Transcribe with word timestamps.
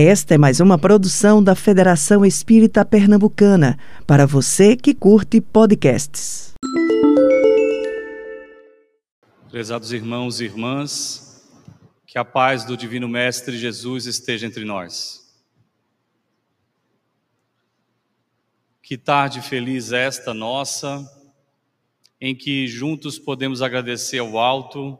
Esta 0.00 0.36
é 0.36 0.38
mais 0.38 0.60
uma 0.60 0.78
produção 0.78 1.42
da 1.42 1.56
Federação 1.56 2.24
Espírita 2.24 2.84
Pernambucana, 2.84 3.76
para 4.06 4.28
você 4.28 4.76
que 4.76 4.94
curte 4.94 5.40
podcasts. 5.40 6.52
Prezados 9.50 9.92
irmãos 9.92 10.40
e 10.40 10.44
irmãs, 10.44 11.50
que 12.06 12.16
a 12.16 12.24
paz 12.24 12.64
do 12.64 12.76
Divino 12.76 13.08
Mestre 13.08 13.58
Jesus 13.58 14.06
esteja 14.06 14.46
entre 14.46 14.64
nós. 14.64 15.36
Que 18.80 18.96
tarde 18.96 19.40
feliz 19.40 19.90
esta 19.90 20.32
nossa, 20.32 21.04
em 22.20 22.36
que 22.36 22.68
juntos 22.68 23.18
podemos 23.18 23.62
agradecer 23.62 24.20
ao 24.20 24.38
alto 24.38 24.96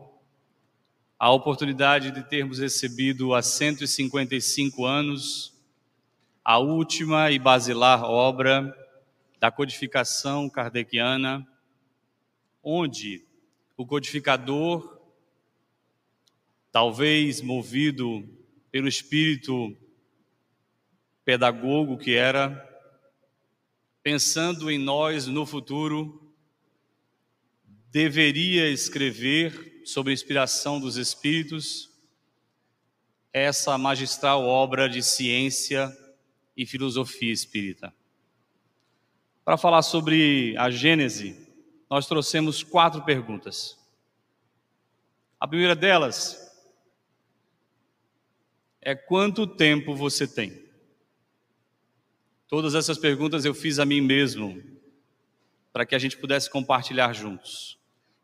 a 1.19 1.33
oportunidade 1.33 2.13
de 2.13 2.23
termos 2.23 2.61
recebido 2.61 3.35
há 3.35 3.43
155 3.43 4.85
anos 4.85 5.53
a 6.45 6.59
última 6.59 7.31
e 7.33 7.39
basilar 7.39 8.05
obra 8.05 8.73
da 9.41 9.51
codificação 9.51 10.49
kardeciana, 10.49 11.47
onde 12.63 13.27
o 13.77 13.85
codificador, 13.85 14.99
talvez 16.71 17.43
movido 17.43 18.25
pelo 18.71 18.87
espírito 18.87 19.77
pedagogo 21.25 21.99
que 21.99 22.15
era, 22.15 22.65
pensando 24.03 24.71
em 24.71 24.79
nós 24.79 25.27
no 25.27 25.45
futuro, 25.45 26.33
deveria 27.91 28.71
escrever 28.71 29.68
sob 29.89 30.13
inspiração 30.13 30.79
dos 30.79 30.99
Espíritos, 30.99 31.91
essa 33.33 33.79
magistral 33.79 34.45
obra 34.45 34.87
de 34.87 35.03
ciência 35.03 35.91
e 36.55 36.67
filosofia 36.67 37.33
espírita. 37.33 37.95
Para 39.43 39.57
falar 39.57 39.81
sobre 39.81 40.55
a 40.59 40.69
Gênese, 40.69 41.49
nós 41.89 42.07
trouxemos 42.07 42.63
quatro 42.63 43.03
perguntas. 43.03 43.79
A 45.41 45.49
primeira 45.49 45.75
delas 45.75 46.55
é 48.83 48.95
quanto 48.95 49.47
tempo 49.47 49.97
você 49.97 50.29
tem? 50.29 50.69
Todas 52.47 52.75
essas 52.75 52.99
perguntas 52.99 53.47
eu 53.47 53.55
fiz 53.55 53.79
a 53.79 53.87
mim 53.87 54.03
mesmo, 54.03 54.63
para 55.73 55.87
que 55.87 55.95
a 55.95 55.99
gente 55.99 56.19
pudesse 56.19 56.51
compartilhar 56.51 57.15
juntos 57.15 57.78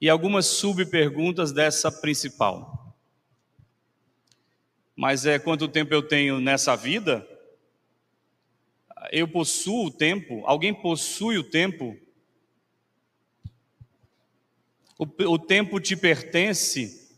e 0.04 0.10
algumas 0.10 0.44
subperguntas 0.44 1.50
dessa 1.50 1.90
principal. 1.90 2.94
Mas 4.94 5.24
é 5.24 5.38
quanto 5.38 5.66
tempo 5.66 5.94
eu 5.94 6.06
tenho 6.06 6.38
nessa 6.40 6.76
vida? 6.76 7.26
Eu 9.10 9.26
possuo 9.26 9.86
o 9.86 9.90
tempo? 9.90 10.42
Alguém 10.44 10.74
possui 10.74 11.38
o 11.38 11.42
tempo? 11.42 11.96
O, 14.98 15.06
o 15.26 15.38
tempo 15.38 15.80
te 15.80 15.96
pertence? 15.96 17.10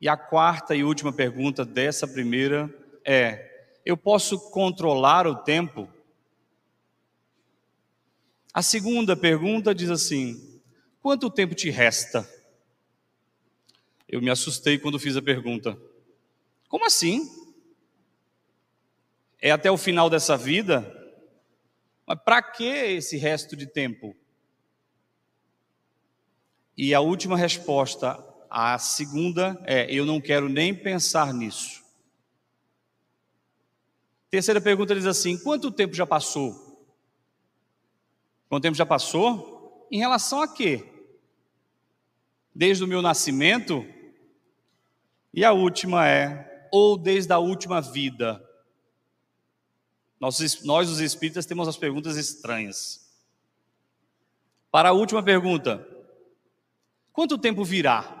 E 0.00 0.08
a 0.08 0.16
quarta 0.16 0.74
e 0.74 0.82
última 0.82 1.12
pergunta 1.12 1.62
dessa 1.62 2.08
primeira 2.08 2.74
é: 3.04 3.68
eu 3.84 3.98
posso 3.98 4.48
controlar 4.48 5.26
o 5.26 5.36
tempo? 5.36 5.86
A 8.54 8.62
segunda 8.62 9.14
pergunta 9.14 9.74
diz 9.74 9.90
assim: 9.90 10.51
Quanto 11.02 11.28
tempo 11.28 11.52
te 11.52 11.68
resta? 11.68 12.30
Eu 14.08 14.22
me 14.22 14.30
assustei 14.30 14.78
quando 14.78 15.00
fiz 15.00 15.16
a 15.16 15.22
pergunta. 15.22 15.76
Como 16.68 16.86
assim? 16.86 17.28
É 19.40 19.50
até 19.50 19.68
o 19.68 19.76
final 19.76 20.08
dessa 20.08 20.36
vida? 20.36 20.86
Mas 22.06 22.20
para 22.24 22.40
que 22.40 22.64
esse 22.64 23.16
resto 23.16 23.56
de 23.56 23.66
tempo? 23.66 24.16
E 26.76 26.94
a 26.94 27.00
última 27.00 27.36
resposta, 27.36 28.24
a 28.48 28.78
segunda, 28.78 29.60
é: 29.64 29.92
eu 29.92 30.06
não 30.06 30.20
quero 30.20 30.48
nem 30.48 30.72
pensar 30.72 31.34
nisso. 31.34 31.82
Terceira 34.30 34.60
pergunta 34.60 34.94
diz 34.94 35.06
assim: 35.06 35.36
quanto 35.36 35.72
tempo 35.72 35.94
já 35.94 36.06
passou? 36.06 36.86
Quanto 38.48 38.62
tempo 38.62 38.76
já 38.76 38.86
passou? 38.86 39.88
Em 39.90 39.98
relação 39.98 40.40
a 40.40 40.46
quê? 40.46 40.91
Desde 42.54 42.84
o 42.84 42.88
meu 42.88 43.00
nascimento, 43.00 43.86
e 45.32 45.44
a 45.44 45.52
última 45.52 46.06
é, 46.06 46.68
ou 46.70 46.96
desde 46.96 47.32
a 47.32 47.38
última 47.38 47.80
vida. 47.80 48.42
Nós, 50.20 50.62
nós, 50.62 50.88
os 50.88 51.00
espíritas, 51.00 51.46
temos 51.46 51.66
as 51.66 51.76
perguntas 51.76 52.16
estranhas. 52.16 53.02
Para 54.70 54.90
a 54.90 54.92
última 54.92 55.22
pergunta, 55.22 55.86
quanto 57.12 57.38
tempo 57.38 57.64
virá? 57.64 58.18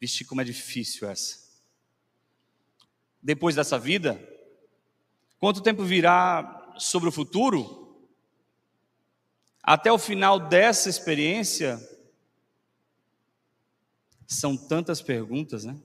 Vixe, 0.00 0.24
como 0.24 0.40
é 0.40 0.44
difícil 0.44 1.08
essa. 1.08 1.38
Depois 3.22 3.54
dessa 3.54 3.78
vida, 3.78 4.18
quanto 5.38 5.60
tempo 5.60 5.84
virá 5.84 6.74
sobre 6.78 7.08
o 7.08 7.12
futuro? 7.12 7.78
Até 9.62 9.92
o 9.92 9.98
final 9.98 10.40
dessa 10.40 10.88
experiência, 10.88 11.78
são 14.30 14.56
tantas 14.56 15.02
perguntas, 15.02 15.64
né? 15.64 15.76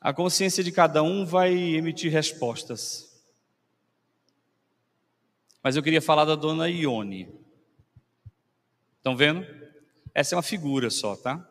A 0.00 0.12
consciência 0.12 0.62
de 0.62 0.72
cada 0.72 1.02
um 1.02 1.24
vai 1.24 1.54
emitir 1.54 2.10
respostas. 2.10 3.24
Mas 5.62 5.76
eu 5.76 5.82
queria 5.82 6.02
falar 6.02 6.24
da 6.24 6.34
dona 6.34 6.68
Ione. 6.68 7.32
Estão 8.98 9.16
vendo? 9.16 9.46
Essa 10.12 10.34
é 10.34 10.36
uma 10.36 10.42
figura 10.42 10.90
só, 10.90 11.16
tá? 11.16 11.48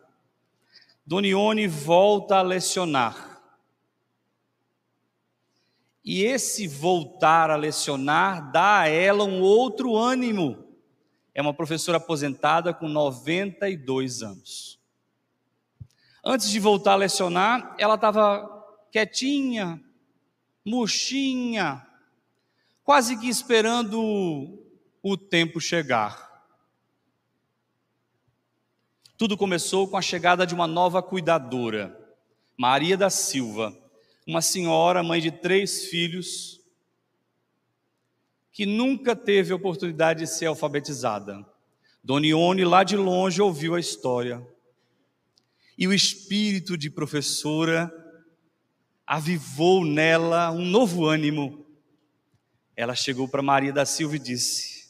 Dona 1.05 1.27
Ione 1.27 1.67
volta 1.67 2.35
a 2.35 2.41
lecionar. 2.41 3.41
E 6.03 6.23
esse 6.23 6.67
voltar 6.67 7.49
a 7.49 7.55
lecionar 7.55 8.51
dá 8.51 8.81
a 8.81 8.87
ela 8.89 9.23
um 9.23 9.41
outro 9.41 9.95
ânimo 9.95 10.72
é 11.33 11.41
uma 11.41 11.53
professora 11.53 11.97
aposentada 11.97 12.73
com 12.73 12.87
92 12.87 14.21
anos. 14.21 14.79
Antes 16.23 16.49
de 16.49 16.59
voltar 16.59 16.93
a 16.93 16.97
lecionar, 16.97 17.75
ela 17.77 17.95
estava 17.95 18.49
quietinha, 18.91 19.83
murchinha, 20.63 21.85
quase 22.83 23.17
que 23.17 23.27
esperando 23.27 24.59
o 25.01 25.17
tempo 25.17 25.59
chegar. 25.59 26.31
Tudo 29.17 29.37
começou 29.37 29.87
com 29.87 29.97
a 29.97 30.01
chegada 30.01 30.45
de 30.45 30.53
uma 30.53 30.67
nova 30.67 31.01
cuidadora, 31.01 31.99
Maria 32.57 32.95
da 32.95 33.09
Silva, 33.09 33.75
uma 34.25 34.41
senhora, 34.41 35.03
mãe 35.03 35.19
de 35.19 35.31
três 35.31 35.85
filhos, 35.85 36.62
que 38.53 38.67
nunca 38.67 39.15
teve 39.15 39.51
oportunidade 39.51 40.19
de 40.19 40.27
ser 40.27 40.45
alfabetizada. 40.45 41.43
Donione, 42.03 42.63
lá 42.63 42.83
de 42.83 42.95
longe, 42.95 43.41
ouviu 43.41 43.73
a 43.73 43.79
história. 43.79 44.45
E 45.75 45.87
o 45.87 45.93
espírito 45.93 46.77
de 46.77 46.87
professora 46.87 47.91
avivou 49.07 49.83
nela 49.83 50.51
um 50.51 50.63
novo 50.63 51.03
ânimo. 51.03 51.65
Ela 52.75 52.93
chegou 52.93 53.27
para 53.27 53.41
Maria 53.41 53.73
da 53.73 53.87
Silva 53.87 54.17
e 54.17 54.19
disse: 54.19 54.87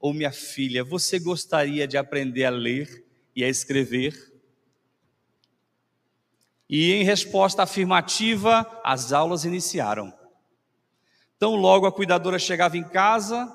Ô 0.00 0.08
oh, 0.08 0.12
minha 0.14 0.32
filha, 0.32 0.82
você 0.82 1.18
gostaria 1.18 1.86
de 1.86 1.98
aprender 1.98 2.44
a 2.44 2.50
ler 2.50 3.04
e 3.36 3.44
a 3.44 3.48
escrever? 3.48 4.32
E 6.66 6.92
em 6.92 7.04
resposta 7.04 7.62
afirmativa, 7.62 8.66
as 8.82 9.12
aulas 9.12 9.44
iniciaram. 9.44 10.21
Então, 11.42 11.56
logo 11.56 11.86
a 11.86 11.92
cuidadora 11.92 12.38
chegava 12.38 12.76
em 12.76 12.84
casa, 12.84 13.52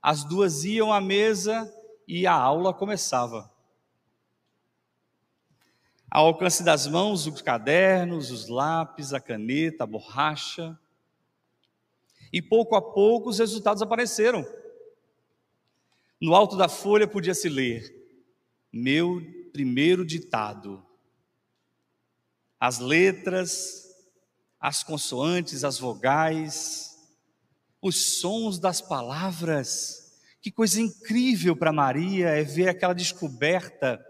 as 0.00 0.24
duas 0.24 0.64
iam 0.64 0.90
à 0.90 0.98
mesa 0.98 1.70
e 2.06 2.26
a 2.26 2.32
aula 2.32 2.72
começava. 2.72 3.52
Ao 6.10 6.24
alcance 6.24 6.62
das 6.62 6.86
mãos, 6.86 7.26
os 7.26 7.42
cadernos, 7.42 8.30
os 8.30 8.48
lápis, 8.48 9.12
a 9.12 9.20
caneta, 9.20 9.84
a 9.84 9.86
borracha. 9.86 10.80
E 12.32 12.40
pouco 12.40 12.74
a 12.74 12.80
pouco 12.80 13.28
os 13.28 13.38
resultados 13.38 13.82
apareceram. 13.82 14.42
No 16.18 16.34
alto 16.34 16.56
da 16.56 16.66
folha 16.66 17.06
podia-se 17.06 17.50
ler: 17.50 17.94
Meu 18.72 19.20
primeiro 19.52 20.02
ditado. 20.02 20.82
As 22.58 22.78
letras, 22.78 23.94
as 24.58 24.82
consoantes, 24.82 25.62
as 25.62 25.78
vogais, 25.78 26.87
os 27.80 28.18
sons 28.20 28.58
das 28.58 28.80
palavras. 28.80 30.20
Que 30.40 30.50
coisa 30.50 30.80
incrível 30.80 31.56
para 31.56 31.72
Maria 31.72 32.28
é 32.28 32.42
ver 32.42 32.68
aquela 32.68 32.94
descoberta. 32.94 34.04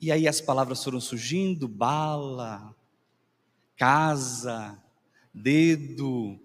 E 0.00 0.10
aí 0.10 0.26
as 0.28 0.40
palavras 0.40 0.82
foram 0.82 1.00
surgindo: 1.00 1.68
bala, 1.68 2.74
casa, 3.76 4.78
dedo. 5.32 6.40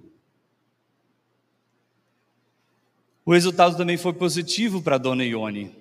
O 3.26 3.34
resultado 3.34 3.78
também 3.78 3.98
foi 3.98 4.14
positivo 4.14 4.81
para 4.81 4.98
dona 4.98 5.24
Ione. 5.24 5.76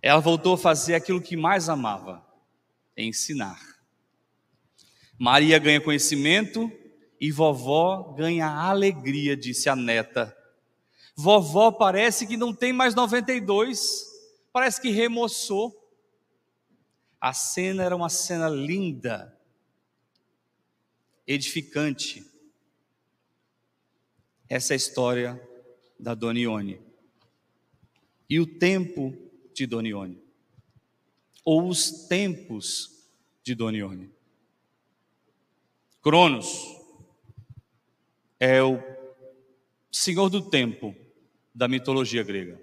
Ela 0.00 0.20
voltou 0.20 0.54
a 0.54 0.58
fazer 0.58 0.94
aquilo 0.94 1.20
que 1.20 1.36
mais 1.36 1.68
amava: 1.68 2.24
ensinar. 2.96 3.60
Maria 5.18 5.58
ganha 5.58 5.80
conhecimento 5.80 6.70
e 7.24 7.32
vovó 7.32 8.12
ganha 8.12 8.46
alegria, 8.46 9.34
disse 9.34 9.70
a 9.70 9.74
neta. 9.74 10.36
Vovó 11.16 11.72
parece 11.72 12.26
que 12.26 12.36
não 12.36 12.52
tem 12.52 12.70
mais 12.70 12.94
92, 12.94 14.04
parece 14.52 14.78
que 14.78 14.90
remoçou. 14.90 15.74
A 17.18 17.32
cena 17.32 17.82
era 17.82 17.96
uma 17.96 18.10
cena 18.10 18.46
linda, 18.50 19.34
edificante. 21.26 22.30
Essa 24.46 24.74
é 24.74 24.74
a 24.74 24.76
história 24.76 25.48
da 25.98 26.14
Donione. 26.14 26.78
E 28.28 28.38
o 28.38 28.46
tempo 28.46 29.16
de 29.54 29.66
Donione. 29.66 30.22
Ou 31.42 31.68
os 31.68 32.06
tempos 32.06 33.08
de 33.42 33.54
Donione. 33.54 34.12
Cronos 36.02 36.83
é 38.44 38.62
o 38.62 38.78
senhor 39.90 40.28
do 40.28 40.42
tempo 40.42 40.94
da 41.54 41.66
mitologia 41.66 42.22
grega. 42.22 42.60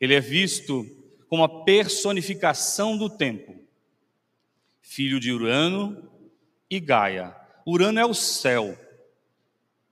Ele 0.00 0.14
é 0.14 0.20
visto 0.20 0.84
como 1.28 1.44
a 1.44 1.64
personificação 1.64 2.98
do 2.98 3.08
tempo, 3.08 3.54
filho 4.82 5.18
de 5.18 5.32
Urano 5.32 6.10
e 6.68 6.80
Gaia. 6.80 7.34
Urano 7.66 7.98
é 7.98 8.04
o 8.04 8.12
céu, 8.12 8.76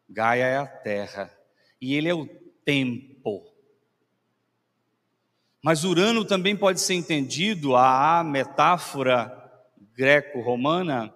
Gaia 0.08 0.44
é 0.44 0.56
a 0.58 0.66
terra, 0.66 1.32
e 1.80 1.94
ele 1.94 2.08
é 2.08 2.14
o 2.14 2.26
tempo. 2.64 3.46
Mas 5.62 5.84
Urano 5.84 6.24
também 6.24 6.56
pode 6.56 6.80
ser 6.80 6.94
entendido, 6.94 7.76
a 7.76 8.22
metáfora 8.22 9.34
greco-romana, 9.94 11.14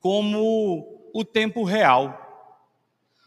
como 0.00 0.97
o 1.14 1.24
tempo 1.24 1.64
real. 1.64 2.26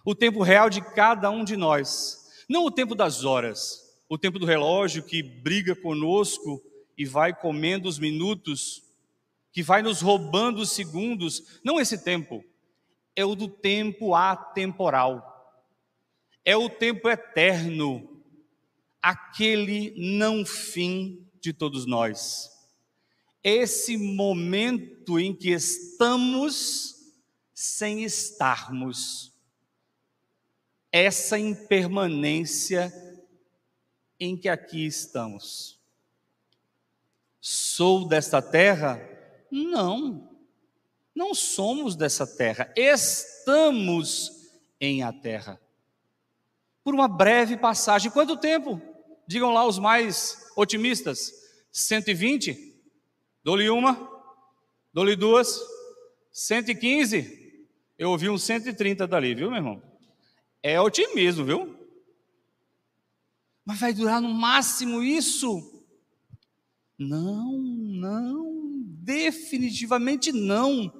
O 0.03 0.15
tempo 0.15 0.41
real 0.41 0.69
de 0.69 0.81
cada 0.81 1.29
um 1.29 1.43
de 1.43 1.55
nós, 1.55 2.43
não 2.49 2.65
o 2.65 2.71
tempo 2.71 2.95
das 2.95 3.23
horas, 3.23 3.81
o 4.09 4.17
tempo 4.17 4.39
do 4.39 4.45
relógio 4.45 5.03
que 5.03 5.21
briga 5.21 5.75
conosco 5.75 6.61
e 6.97 7.05
vai 7.05 7.33
comendo 7.33 7.87
os 7.87 7.99
minutos, 7.99 8.83
que 9.51 9.61
vai 9.61 9.81
nos 9.81 10.01
roubando 10.01 10.59
os 10.61 10.71
segundos, 10.71 11.59
não 11.63 11.79
esse 11.79 11.97
tempo, 11.97 12.43
é 13.15 13.23
o 13.23 13.35
do 13.35 13.47
tempo 13.47 14.15
atemporal, 14.15 15.59
é 16.43 16.57
o 16.57 16.69
tempo 16.69 17.09
eterno, 17.09 18.21
aquele 19.01 19.93
não 19.95 20.45
fim 20.45 21.27
de 21.39 21.53
todos 21.53 21.85
nós. 21.85 22.49
Esse 23.43 23.97
momento 23.97 25.19
em 25.19 25.33
que 25.33 25.49
estamos 25.49 27.00
sem 27.61 28.03
estarmos 28.03 29.31
essa 30.91 31.37
impermanência 31.37 32.91
em 34.19 34.35
que 34.35 34.49
aqui 34.49 34.83
estamos. 34.87 35.79
Sou 37.39 38.07
desta 38.07 38.41
terra? 38.41 38.99
Não, 39.51 40.27
não 41.13 41.35
somos 41.35 41.95
dessa 41.95 42.25
terra, 42.25 42.73
estamos 42.75 44.49
em 44.79 45.03
a 45.03 45.13
terra. 45.13 45.61
Por 46.83 46.95
uma 46.95 47.07
breve 47.07 47.57
passagem, 47.57 48.09
quanto 48.09 48.37
tempo? 48.37 48.81
Digam 49.27 49.53
lá 49.53 49.67
os 49.67 49.77
mais 49.77 50.49
otimistas: 50.55 51.31
120? 51.71 52.81
Dou-lhe 53.43 53.69
uma, 53.69 54.09
dou-lhe 54.91 55.15
duas, 55.15 55.59
115. 56.31 57.40
Eu 58.01 58.09
ouvi 58.09 58.27
uns 58.27 58.41
130 58.41 59.05
dali, 59.05 59.35
viu, 59.35 59.51
meu 59.51 59.57
irmão? 59.57 59.83
É 60.63 60.81
otimismo, 60.81 61.45
viu? 61.45 61.77
Mas 63.63 63.79
vai 63.79 63.93
durar 63.93 64.19
no 64.19 64.33
máximo 64.33 65.03
isso? 65.03 65.85
Não, 66.97 67.51
não, 67.51 68.81
definitivamente 69.03 70.31
não. 70.31 70.91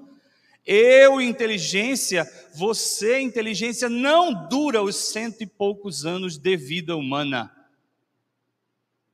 Eu, 0.64 1.20
inteligência, 1.20 2.24
você, 2.54 3.20
inteligência, 3.20 3.90
não 3.90 4.48
dura 4.48 4.84
os 4.84 4.96
cento 4.96 5.42
e 5.42 5.48
poucos 5.48 6.06
anos 6.06 6.38
de 6.38 6.56
vida 6.56 6.96
humana. 6.96 7.52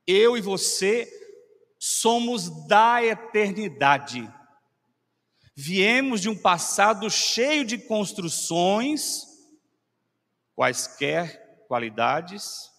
Eu 0.06 0.36
e 0.36 0.42
você 0.42 1.10
somos 1.78 2.50
da 2.66 3.02
eternidade. 3.02 4.30
Viemos 5.60 6.20
de 6.20 6.28
um 6.28 6.36
passado 6.36 7.10
cheio 7.10 7.64
de 7.64 7.76
construções, 7.78 9.26
quaisquer 10.54 11.64
qualidades 11.66 12.70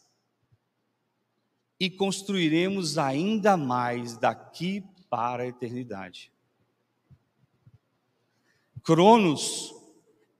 e 1.77 1.89
construiremos 1.89 2.97
ainda 2.97 3.57
mais 3.57 4.15
daqui 4.15 4.81
para 5.09 5.43
a 5.43 5.47
eternidade. 5.47 6.31
Cronos 8.81 9.75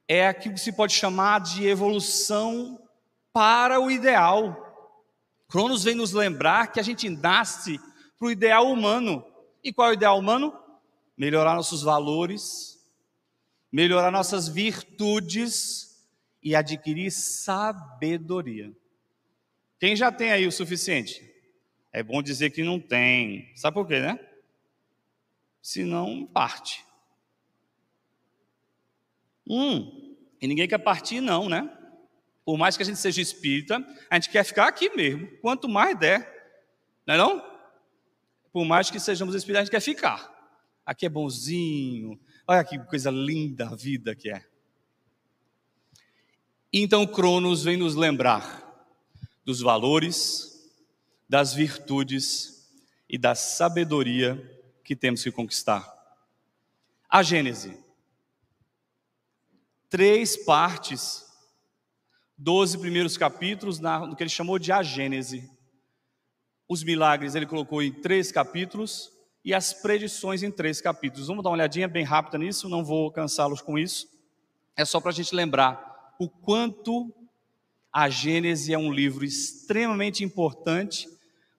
é 0.08 0.26
aquilo 0.26 0.56
que 0.56 0.62
se 0.62 0.72
pode 0.72 0.94
chamar 0.94 1.42
de 1.42 1.68
evolução 1.68 2.82
para 3.34 3.82
o 3.82 3.92
ideal. 3.92 4.56
Cronos 5.50 5.84
vem 5.84 5.94
nos 5.94 6.14
lembrar 6.14 6.72
que 6.72 6.80
a 6.80 6.84
gente 6.84 7.10
nasce 7.10 7.78
para 8.18 8.28
o 8.30 8.32
ideal 8.32 8.72
humano. 8.72 9.26
E 9.62 9.74
qual 9.74 9.90
é 9.90 9.92
o 9.92 9.94
ideal 9.96 10.18
humano? 10.18 10.58
Melhorar 11.20 11.54
nossos 11.54 11.84
valores, 11.84 12.84
melhorar 13.72 14.10
nossas 14.10 14.48
virtudes, 14.48 15.90
e 16.42 16.56
adquirir 16.56 17.12
sabedoria. 17.12 18.72
Quem 19.80 19.96
já 19.96 20.12
tem 20.12 20.32
aí 20.32 20.48
o 20.48 20.52
suficiente? 20.52 21.28
É 21.92 22.04
bom 22.04 22.22
dizer 22.22 22.52
que 22.52 22.64
não 22.64 22.80
tem. 22.80 23.52
Sabe 23.56 23.76
por 23.76 23.88
quê, 23.88 24.00
né? 24.00 24.20
Senão 25.62 26.26
parte. 26.26 26.86
Hum, 29.48 30.16
e 30.42 30.48
ninguém 30.48 30.68
quer 30.68 30.78
partir, 30.78 31.22
não, 31.22 31.50
né? 31.50 31.70
Por 32.46 32.58
mais 32.58 32.78
que 32.78 32.84
a 32.84 32.86
gente 32.86 33.00
seja 33.00 33.22
espírita, 33.22 33.86
a 34.10 34.16
gente 34.16 34.30
quer 34.30 34.44
ficar 34.44 34.68
aqui 34.68 34.90
mesmo. 34.96 35.28
Quanto 35.42 35.68
mais 35.68 35.98
der, 35.98 36.62
não 37.06 37.14
é 37.14 37.18
não? 37.18 37.60
Por 38.52 38.66
mais 38.66 38.90
que 38.90 39.00
sejamos 39.00 39.36
espíritas, 39.36 39.62
a 39.62 39.64
gente 39.66 39.72
quer 39.72 39.82
ficar. 39.82 40.39
Aqui 40.90 41.06
é 41.06 41.10
bonzinho. 41.10 42.20
Olha 42.48 42.64
que 42.64 42.80
coisa 42.80 43.12
linda 43.12 43.70
a 43.70 43.76
vida 43.76 44.16
que 44.16 44.28
é. 44.28 44.44
Então 46.74 47.06
Cronos 47.06 47.64
vem 47.64 47.78
nos 47.78 47.94
lembrar 47.94 48.90
dos 49.46 49.60
valores, 49.60 50.68
das 51.30 51.54
virtudes 51.54 52.68
e 53.08 53.20
da 53.20 53.36
sabedoria 53.36 54.36
que 54.84 54.96
temos 54.96 55.22
que 55.22 55.32
conquistar. 55.32 55.88
A 57.08 57.22
Gênese. 57.22 57.78
Três 59.92 60.44
partes, 60.44 61.24
doze 62.36 62.80
primeiros 62.80 63.16
capítulos, 63.16 63.78
no 63.80 64.16
que 64.16 64.24
ele 64.24 64.30
chamou 64.32 64.58
de 64.58 64.72
a 64.72 64.82
Gênese. 64.82 65.48
Os 66.68 66.84
milagres 66.84 67.36
ele 67.36 67.46
colocou 67.46 67.80
em 67.80 67.92
três 67.92 68.32
capítulos 68.32 69.19
e 69.44 69.54
as 69.54 69.74
predições 69.74 70.44
em 70.44 70.52
três 70.52 70.82
capítulos. 70.82 71.28
Vamos 71.28 71.44
dar 71.44 71.50
uma 71.50 71.56
olhadinha 71.56 71.88
bem 71.88 72.04
rápida 72.04 72.38
nisso, 72.38 72.70
não 72.70 72.84
vou 72.84 73.12
cansá-los 73.12 73.62
com 73.62 73.78
isso. 73.78 74.08
É 74.76 74.86
só 74.86 75.00
para 75.00 75.12
a 75.12 75.14
gente 75.14 75.34
lembrar 75.34 76.16
o 76.20 76.30
quanto 76.30 77.14
a 77.92 78.10
Gênese 78.10 78.74
é 78.74 78.78
um 78.78 78.92
livro 78.92 79.26
extremamente 79.26 80.24
importante 80.24 81.08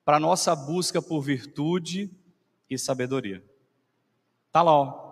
para 0.04 0.16
a 0.16 0.20
nossa 0.20 0.54
busca 0.54 1.02
por 1.02 1.22
virtude 1.22 2.10
e 2.68 2.78
sabedoria. 2.78 3.42
Está 4.46 4.62
lá, 4.62 4.72
ó. 4.72 5.10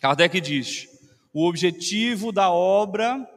Kardec 0.00 0.40
diz: 0.40 0.88
o 1.32 1.46
objetivo 1.46 2.32
da 2.32 2.50
obra 2.50 3.28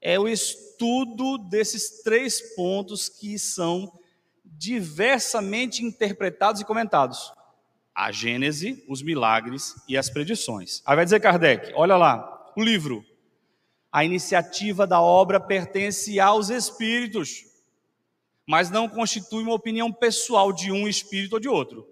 é 0.00 0.18
o 0.18 0.28
estudo 0.28 1.38
desses 1.38 2.02
três 2.02 2.54
pontos 2.54 3.08
que 3.08 3.38
são 3.38 3.92
diversamente 4.44 5.84
interpretados 5.84 6.60
e 6.60 6.64
comentados: 6.64 7.32
a 7.96 8.12
Gênese, 8.12 8.84
os 8.86 9.02
milagres 9.02 9.74
e 9.88 9.96
as 9.96 10.10
predições. 10.10 10.82
Aí 10.84 10.94
vai 10.94 11.04
dizer 11.04 11.18
Kardec: 11.20 11.72
olha 11.74 11.96
lá, 11.96 12.52
o 12.56 12.62
livro 12.62 13.04
a 13.96 14.04
iniciativa 14.04 14.86
da 14.86 15.00
obra 15.00 15.40
pertence 15.40 16.20
aos 16.20 16.50
espíritos. 16.50 17.46
mas 18.46 18.70
não 18.70 18.88
constitui 18.88 19.42
uma 19.42 19.54
opinião 19.54 19.90
pessoal 19.90 20.52
de 20.52 20.70
um 20.70 20.86
espírito 20.86 21.32
ou 21.32 21.40
de 21.40 21.48
outro. 21.48 21.88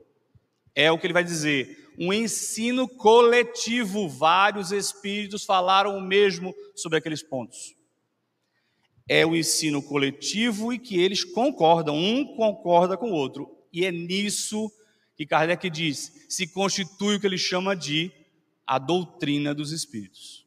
É 0.75 0.92
o 0.92 0.99
que 0.99 1.06
ele 1.06 1.14
vai 1.14 1.25
dizer, 1.25 1.90
um 1.99 2.12
ensino 2.12 2.87
coletivo. 2.87 4.06
Vários 4.06 4.70
espíritos 4.70 5.44
falaram 5.44 5.96
o 5.96 6.00
mesmo 6.00 6.54
sobre 6.76 6.99
aqueles 6.99 7.23
pontos. 7.23 7.75
É 9.08 9.25
o 9.25 9.34
ensino 9.34 9.82
coletivo 9.82 10.75
e 10.75 10.78
que 10.78 11.00
eles 11.00 11.25
concordam, 11.25 11.96
um 11.96 12.37
concorda 12.37 12.99
com 12.99 13.11
o 13.11 13.14
outro. 13.14 13.50
E 13.73 13.87
é 13.87 13.90
nisso 13.90 14.68
que 14.68 14.83
Kardec 15.25 15.71
diz: 15.71 16.26
se 16.28 16.47
constitui 16.47 17.16
o 17.16 17.21
que 17.21 17.26
ele 17.26 17.38
chama 17.38 17.76
de 17.76 18.11
a 18.66 18.78
doutrina 18.78 19.54
dos 19.54 19.71
espíritos. 19.71 20.44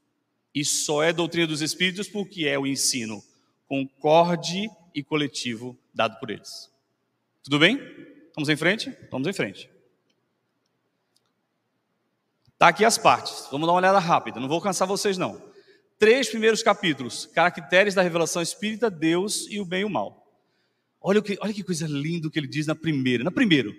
E 0.54 0.66
só 0.66 1.04
é 1.04 1.14
doutrina 1.14 1.48
dos 1.48 1.62
espíritos 1.62 2.08
porque 2.08 2.46
é 2.46 2.58
o 2.58 2.66
ensino 2.66 3.24
concorde 3.68 4.70
e 4.94 5.04
coletivo 5.04 5.78
dado 5.94 6.20
por 6.20 6.30
eles. 6.30 6.72
Tudo 7.44 7.60
bem? 7.60 7.80
Vamos 8.36 8.50
em 8.50 8.56
frente? 8.56 8.94
Vamos 9.12 9.28
em 9.28 9.34
frente. 9.34 9.70
Tá 12.58 12.70
aqui 12.70 12.84
as 12.84 12.98
partes. 12.98 13.48
Vamos 13.52 13.68
dar 13.68 13.74
uma 13.74 13.80
olhada 13.80 14.00
rápida. 14.00 14.40
Não 14.40 14.48
vou 14.48 14.60
cansar 14.60 14.88
vocês 14.88 15.18
não. 15.18 15.42
Três 16.00 16.30
primeiros 16.30 16.64
capítulos: 16.64 17.26
caracteres 17.28 17.94
da 17.94 18.02
revelação 18.02 18.42
espírita, 18.42 18.90
Deus 18.90 19.48
e 19.50 19.60
o 19.60 19.66
bem 19.66 19.82
e 19.82 19.86
o 19.86 19.90
mal. 19.90 20.26
Olha, 21.00 21.22
que, 21.22 21.38
olha 21.40 21.54
que 21.54 21.64
coisa 21.64 21.88
linda 21.88 22.30
que 22.30 22.40
ele 22.40 22.48
diz 22.48 22.66
na 22.66 22.76
primeira. 22.76 23.24
Na 23.24 23.32
primeiro, 23.32 23.74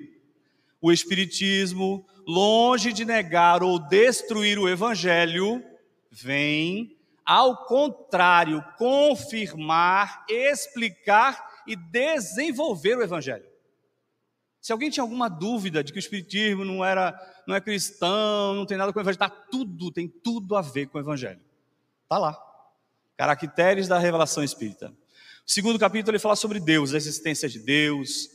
o 0.81 0.93
espiritismo, 0.93 2.07
longe 2.27 2.93
de 2.93 3.05
negar 3.05 3.63
ou 3.63 3.79
destruir 3.79 4.59
o 4.59 4.69
evangelho, 4.69 5.63
vem 6.11 6.97
ao 7.25 7.67
contrário, 7.67 8.65
confirmar, 8.79 10.25
explicar 10.29 11.63
e 11.67 11.77
desenvolver 11.77 12.97
o 12.97 13.03
evangelho. 13.03 13.45
Se 14.61 14.73
alguém 14.73 14.89
tinha 14.89 15.03
alguma 15.03 15.29
dúvida 15.29 15.85
de 15.85 15.93
que 15.93 15.99
o 15.99 16.01
espiritismo 16.01 16.65
não 16.65 16.83
era, 16.85 17.15
não 17.47 17.55
é 17.55 17.61
cristão, 17.61 18.55
não 18.55 18.65
tem 18.65 18.79
nada 18.79 18.93
com 18.93 18.99
o 18.99 19.03
evangelho, 19.03 19.19
tá 19.19 19.29
tudo, 19.29 19.91
tem 19.93 20.09
tudo 20.09 20.57
a 20.57 20.63
ver 20.63 20.87
com 20.87 20.97
o 20.97 21.01
evangelho. 21.01 21.41
Tá 22.09 22.17
lá. 22.19 22.37
Caracteres 23.17 23.87
da 23.89 23.99
revelação 23.99 24.43
espírita. 24.43 24.89
O 25.47 25.51
segundo 25.51 25.79
capítulo 25.79 26.13
ele 26.13 26.19
fala 26.19 26.37
sobre 26.37 26.59
Deus, 26.59 26.95
a 26.95 26.97
existência 26.97 27.49
de 27.49 27.59
Deus, 27.59 28.29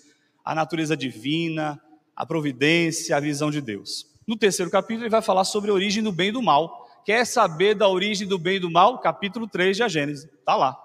a 0.45 0.53
natureza 0.53 0.95
divina, 0.95 1.81
a 2.15 2.25
providência, 2.25 3.15
a 3.15 3.19
visão 3.19 3.49
de 3.49 3.61
Deus. 3.61 4.07
No 4.27 4.37
terceiro 4.37 4.71
capítulo 4.71 5.03
ele 5.03 5.09
vai 5.09 5.21
falar 5.21 5.43
sobre 5.43 5.71
a 5.71 5.73
origem 5.73 6.01
do 6.01 6.11
bem 6.11 6.29
e 6.29 6.31
do 6.31 6.41
mal, 6.41 6.83
Quer 7.05 7.25
saber 7.25 7.75
da 7.75 7.89
origem 7.89 8.25
do 8.27 8.39
bem 8.39 8.55
e 8.55 8.59
do 8.59 8.71
mal? 8.71 8.99
Capítulo 8.99 9.47
3 9.47 9.75
de 9.75 9.83
A 9.83 9.89
Gênesis. 9.89 10.23
Está 10.23 10.55
lá. 10.55 10.79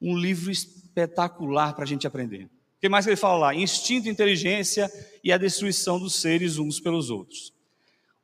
Um 0.00 0.16
livro 0.16 0.50
espetacular 0.50 1.74
para 1.74 1.84
a 1.84 1.86
gente 1.86 2.06
aprender. 2.06 2.44
O 2.44 2.80
que 2.80 2.88
mais 2.88 3.04
que 3.04 3.10
ele 3.10 3.16
fala 3.16 3.38
lá? 3.38 3.54
Instinto, 3.54 4.08
inteligência 4.08 4.90
e 5.22 5.30
a 5.30 5.36
destruição 5.36 5.98
dos 5.98 6.14
seres 6.14 6.56
uns 6.56 6.80
pelos 6.80 7.10
outros. 7.10 7.52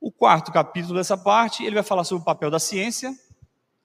O 0.00 0.10
quarto 0.10 0.50
capítulo 0.50 0.94
dessa 0.94 1.18
parte, 1.18 1.62
ele 1.64 1.74
vai 1.74 1.84
falar 1.84 2.04
sobre 2.04 2.22
o 2.22 2.24
papel 2.24 2.50
da 2.50 2.58
ciência. 2.58 3.14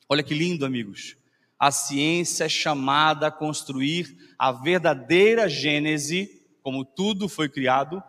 Olha 0.07 0.23
que 0.23 0.33
lindo, 0.33 0.65
amigos. 0.65 1.17
A 1.59 1.69
ciência 1.69 2.45
é 2.45 2.49
chamada 2.49 3.27
a 3.27 3.31
construir 3.31 4.15
a 4.39 4.53
verdadeira 4.53 5.49
Gênese, 5.49 6.40
como 6.61 6.85
tudo 6.85 7.27
foi 7.27 7.49
criado, 7.49 8.01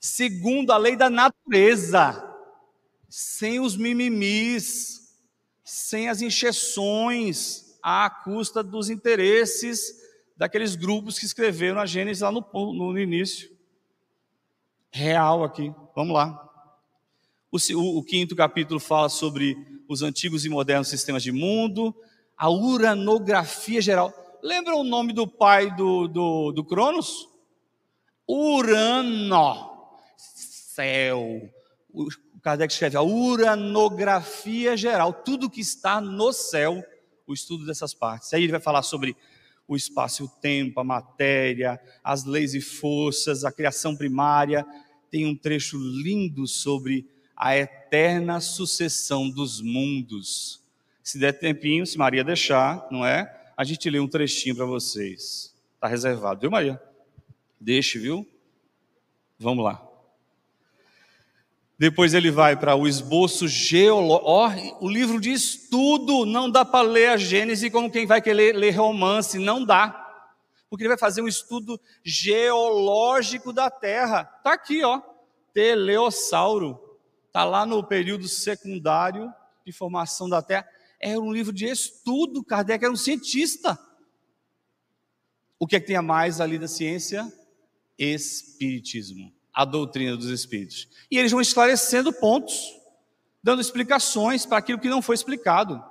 segundo 0.00 0.72
a 0.72 0.76
lei 0.76 0.96
da 0.96 1.08
natureza 1.08 2.28
sem 3.08 3.60
os 3.60 3.76
mimimis, 3.76 5.18
sem 5.62 6.08
as 6.08 6.22
injeções 6.22 7.76
à 7.82 8.08
custa 8.08 8.62
dos 8.62 8.88
interesses 8.88 10.00
daqueles 10.34 10.74
grupos 10.74 11.18
que 11.18 11.26
escreveram 11.26 11.78
a 11.78 11.84
Gênesis 11.84 12.22
lá 12.22 12.32
no, 12.32 12.42
no 12.52 12.98
início. 12.98 13.50
Real 14.90 15.44
aqui, 15.44 15.74
vamos 15.94 16.14
lá. 16.14 16.48
O, 17.50 17.58
o, 17.74 17.98
o, 17.98 18.02
quinto 18.02 18.34
capítulo 18.34 18.80
fala 18.80 19.10
sobre 19.10 19.56
os 19.86 20.00
antigos 20.00 20.46
e 20.46 20.48
modernos 20.48 20.88
sistemas 20.88 21.22
de 21.22 21.30
mundo, 21.30 21.94
a 22.34 22.50
uranografia 22.50 23.82
geral. 23.82 24.10
Lembra 24.42 24.74
o 24.74 24.82
nome 24.82 25.12
do 25.12 25.26
pai 25.28 25.70
do, 25.76 26.08
do, 26.08 26.52
do 26.52 26.64
Cronos? 26.64 27.28
Urano, 28.34 29.98
céu. 30.16 31.50
Kardec 32.42 32.72
escreve 32.72 32.96
a 32.96 33.02
uranografia 33.02 34.74
geral, 34.74 35.12
tudo 35.12 35.50
que 35.50 35.60
está 35.60 36.00
no 36.00 36.32
céu, 36.32 36.82
o 37.26 37.34
estudo 37.34 37.66
dessas 37.66 37.92
partes. 37.92 38.32
Aí 38.32 38.42
ele 38.42 38.52
vai 38.52 38.60
falar 38.60 38.82
sobre 38.82 39.14
o 39.68 39.76
espaço 39.76 40.22
e 40.22 40.24
o 40.24 40.28
tempo, 40.28 40.80
a 40.80 40.84
matéria, 40.84 41.78
as 42.02 42.24
leis 42.24 42.54
e 42.54 42.60
forças, 42.62 43.44
a 43.44 43.52
criação 43.52 43.94
primária. 43.94 44.66
Tem 45.10 45.26
um 45.26 45.36
trecho 45.36 45.76
lindo 45.76 46.46
sobre 46.46 47.06
a 47.36 47.54
eterna 47.54 48.40
sucessão 48.40 49.28
dos 49.28 49.60
mundos. 49.60 50.64
Se 51.02 51.18
der 51.18 51.38
tempinho, 51.38 51.86
se 51.86 51.98
Maria 51.98 52.24
deixar, 52.24 52.88
não 52.90 53.04
é? 53.04 53.52
A 53.54 53.62
gente 53.62 53.90
lê 53.90 54.00
um 54.00 54.08
trechinho 54.08 54.56
para 54.56 54.64
vocês. 54.64 55.54
Está 55.74 55.86
reservado, 55.86 56.40
viu, 56.40 56.50
Maria? 56.50 56.80
Deixe, 57.62 57.96
viu? 57.96 58.26
Vamos 59.38 59.64
lá. 59.64 59.80
Depois 61.78 62.12
ele 62.12 62.28
vai 62.28 62.56
para 62.56 62.74
o 62.74 62.88
esboço 62.88 63.46
geológico. 63.46 64.78
Oh, 64.80 64.86
o 64.86 64.88
livro 64.88 65.20
diz 65.20 65.68
tudo. 65.70 66.26
Não 66.26 66.50
dá 66.50 66.64
para 66.64 66.88
ler 66.88 67.10
a 67.10 67.16
Gênesis 67.16 67.70
como 67.70 67.88
quem 67.90 68.04
vai 68.04 68.20
querer 68.20 68.56
ler 68.56 68.72
romance. 68.72 69.38
Não 69.38 69.64
dá. 69.64 69.90
Porque 70.68 70.82
ele 70.82 70.88
vai 70.88 70.98
fazer 70.98 71.22
um 71.22 71.28
estudo 71.28 71.80
geológico 72.02 73.52
da 73.52 73.70
Terra. 73.70 74.28
Está 74.38 74.54
aqui, 74.54 74.82
ó. 74.82 75.00
Teleossauro. 75.54 76.98
Está 77.28 77.44
lá 77.44 77.64
no 77.64 77.84
período 77.84 78.26
secundário 78.26 79.32
de 79.64 79.70
formação 79.70 80.28
da 80.28 80.42
Terra. 80.42 80.66
É 80.98 81.16
um 81.16 81.32
livro 81.32 81.52
de 81.52 81.66
estudo. 81.66 82.42
Kardec 82.42 82.84
era 82.84 82.92
um 82.92 82.96
cientista. 82.96 83.78
O 85.60 85.66
que 85.66 85.76
é 85.76 85.80
que 85.80 85.86
tem 85.86 85.96
a 85.96 86.02
mais 86.02 86.40
ali 86.40 86.58
da 86.58 86.66
ciência? 86.66 87.32
Espiritismo 87.98 89.32
a 89.52 89.64
doutrina 89.64 90.16
dos 90.16 90.28
Espíritos. 90.28 90.88
E 91.10 91.18
eles 91.18 91.30
vão 91.30 91.40
esclarecendo 91.40 92.12
pontos, 92.12 92.72
dando 93.42 93.60
explicações 93.60 94.46
para 94.46 94.58
aquilo 94.58 94.78
que 94.78 94.88
não 94.88 95.02
foi 95.02 95.14
explicado. 95.14 95.82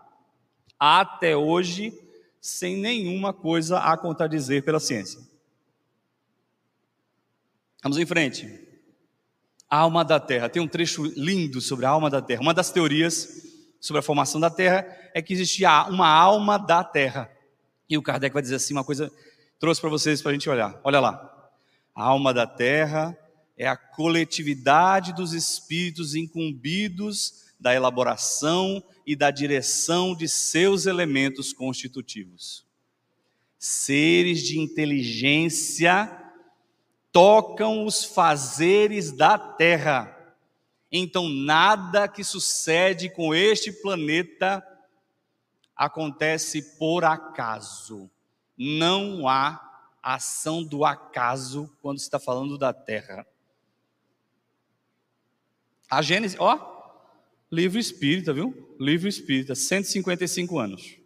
Até 0.79 1.37
hoje, 1.37 1.93
sem 2.39 2.75
nenhuma 2.75 3.31
coisa 3.31 3.79
a 3.79 3.95
contradizer 3.95 4.63
pela 4.63 4.79
ciência. 4.79 5.19
Vamos 7.83 7.97
em 7.97 8.05
frente. 8.05 8.67
A 9.69 9.77
alma 9.77 10.03
da 10.03 10.19
Terra. 10.19 10.49
Tem 10.49 10.61
um 10.61 10.67
trecho 10.67 11.03
lindo 11.03 11.61
sobre 11.61 11.85
a 11.85 11.89
alma 11.89 12.09
da 12.09 12.21
Terra. 12.21 12.41
Uma 12.41 12.53
das 12.53 12.71
teorias 12.71 13.47
sobre 13.79 13.99
a 13.99 14.03
formação 14.03 14.41
da 14.41 14.49
Terra 14.49 14.85
é 15.13 15.21
que 15.21 15.33
existia 15.33 15.85
uma 15.85 16.07
alma 16.07 16.57
da 16.57 16.83
Terra. 16.83 17.29
E 17.87 17.97
o 17.97 18.01
Kardec 18.01 18.33
vai 18.33 18.41
dizer 18.41 18.55
assim 18.55 18.73
uma 18.73 18.83
coisa, 18.83 19.11
trouxe 19.59 19.79
para 19.79 19.89
vocês 19.89 20.21
para 20.21 20.31
a 20.31 20.33
gente 20.33 20.49
olhar. 20.49 20.79
Olha 20.83 20.99
lá. 20.99 21.30
A 22.01 22.05
alma 22.05 22.33
da 22.33 22.47
Terra 22.47 23.15
é 23.55 23.67
a 23.67 23.77
coletividade 23.77 25.13
dos 25.13 25.33
espíritos 25.33 26.15
incumbidos 26.15 27.53
da 27.59 27.75
elaboração 27.75 28.83
e 29.05 29.15
da 29.15 29.29
direção 29.29 30.15
de 30.15 30.27
seus 30.27 30.87
elementos 30.87 31.53
constitutivos. 31.53 32.65
Seres 33.59 34.41
de 34.41 34.59
inteligência 34.59 36.11
tocam 37.11 37.85
os 37.85 38.03
fazeres 38.03 39.11
da 39.11 39.37
Terra. 39.37 40.35
Então, 40.91 41.29
nada 41.29 42.07
que 42.07 42.23
sucede 42.23 43.11
com 43.11 43.31
este 43.31 43.71
planeta 43.71 44.65
acontece 45.75 46.79
por 46.79 47.05
acaso. 47.05 48.09
Não 48.57 49.27
há 49.27 49.70
ação 50.01 50.63
do 50.63 50.83
acaso 50.83 51.69
quando 51.81 51.99
se 51.99 52.05
está 52.05 52.19
falando 52.19 52.57
da 52.57 52.73
Terra. 52.73 53.25
A 55.89 56.01
Gênesis, 56.01 56.39
ó, 56.39 57.05
livro 57.51 57.77
espírita, 57.77 58.33
viu? 58.33 58.75
Livro 58.79 59.07
espírita, 59.07 59.53
155 59.53 60.57
anos. 60.57 61.01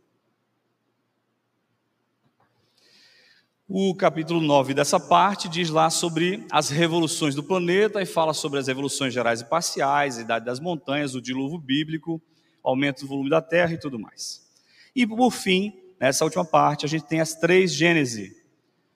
O 3.67 3.95
capítulo 3.95 4.39
9 4.39 4.75
dessa 4.75 4.99
parte 4.99 5.49
diz 5.49 5.71
lá 5.71 5.89
sobre 5.89 6.45
as 6.51 6.69
revoluções 6.69 7.33
do 7.33 7.43
planeta 7.43 7.99
e 7.99 8.05
fala 8.05 8.31
sobre 8.31 8.59
as 8.59 8.67
revoluções 8.67 9.11
gerais 9.11 9.41
e 9.41 9.45
parciais, 9.49 10.19
a 10.19 10.21
idade 10.21 10.45
das 10.45 10.59
montanhas, 10.59 11.15
o 11.15 11.21
dilúvio 11.21 11.57
bíblico, 11.57 12.21
aumento 12.63 13.01
do 13.01 13.07
volume 13.07 13.29
da 13.29 13.41
terra 13.41 13.73
e 13.73 13.79
tudo 13.79 13.97
mais. 13.97 14.47
E 14.95 15.07
por 15.07 15.31
fim, 15.31 15.73
nessa 15.99 16.23
última 16.23 16.45
parte, 16.45 16.85
a 16.85 16.87
gente 16.87 17.05
tem 17.05 17.19
as 17.19 17.33
três 17.33 17.73
Gênesis. 17.73 18.44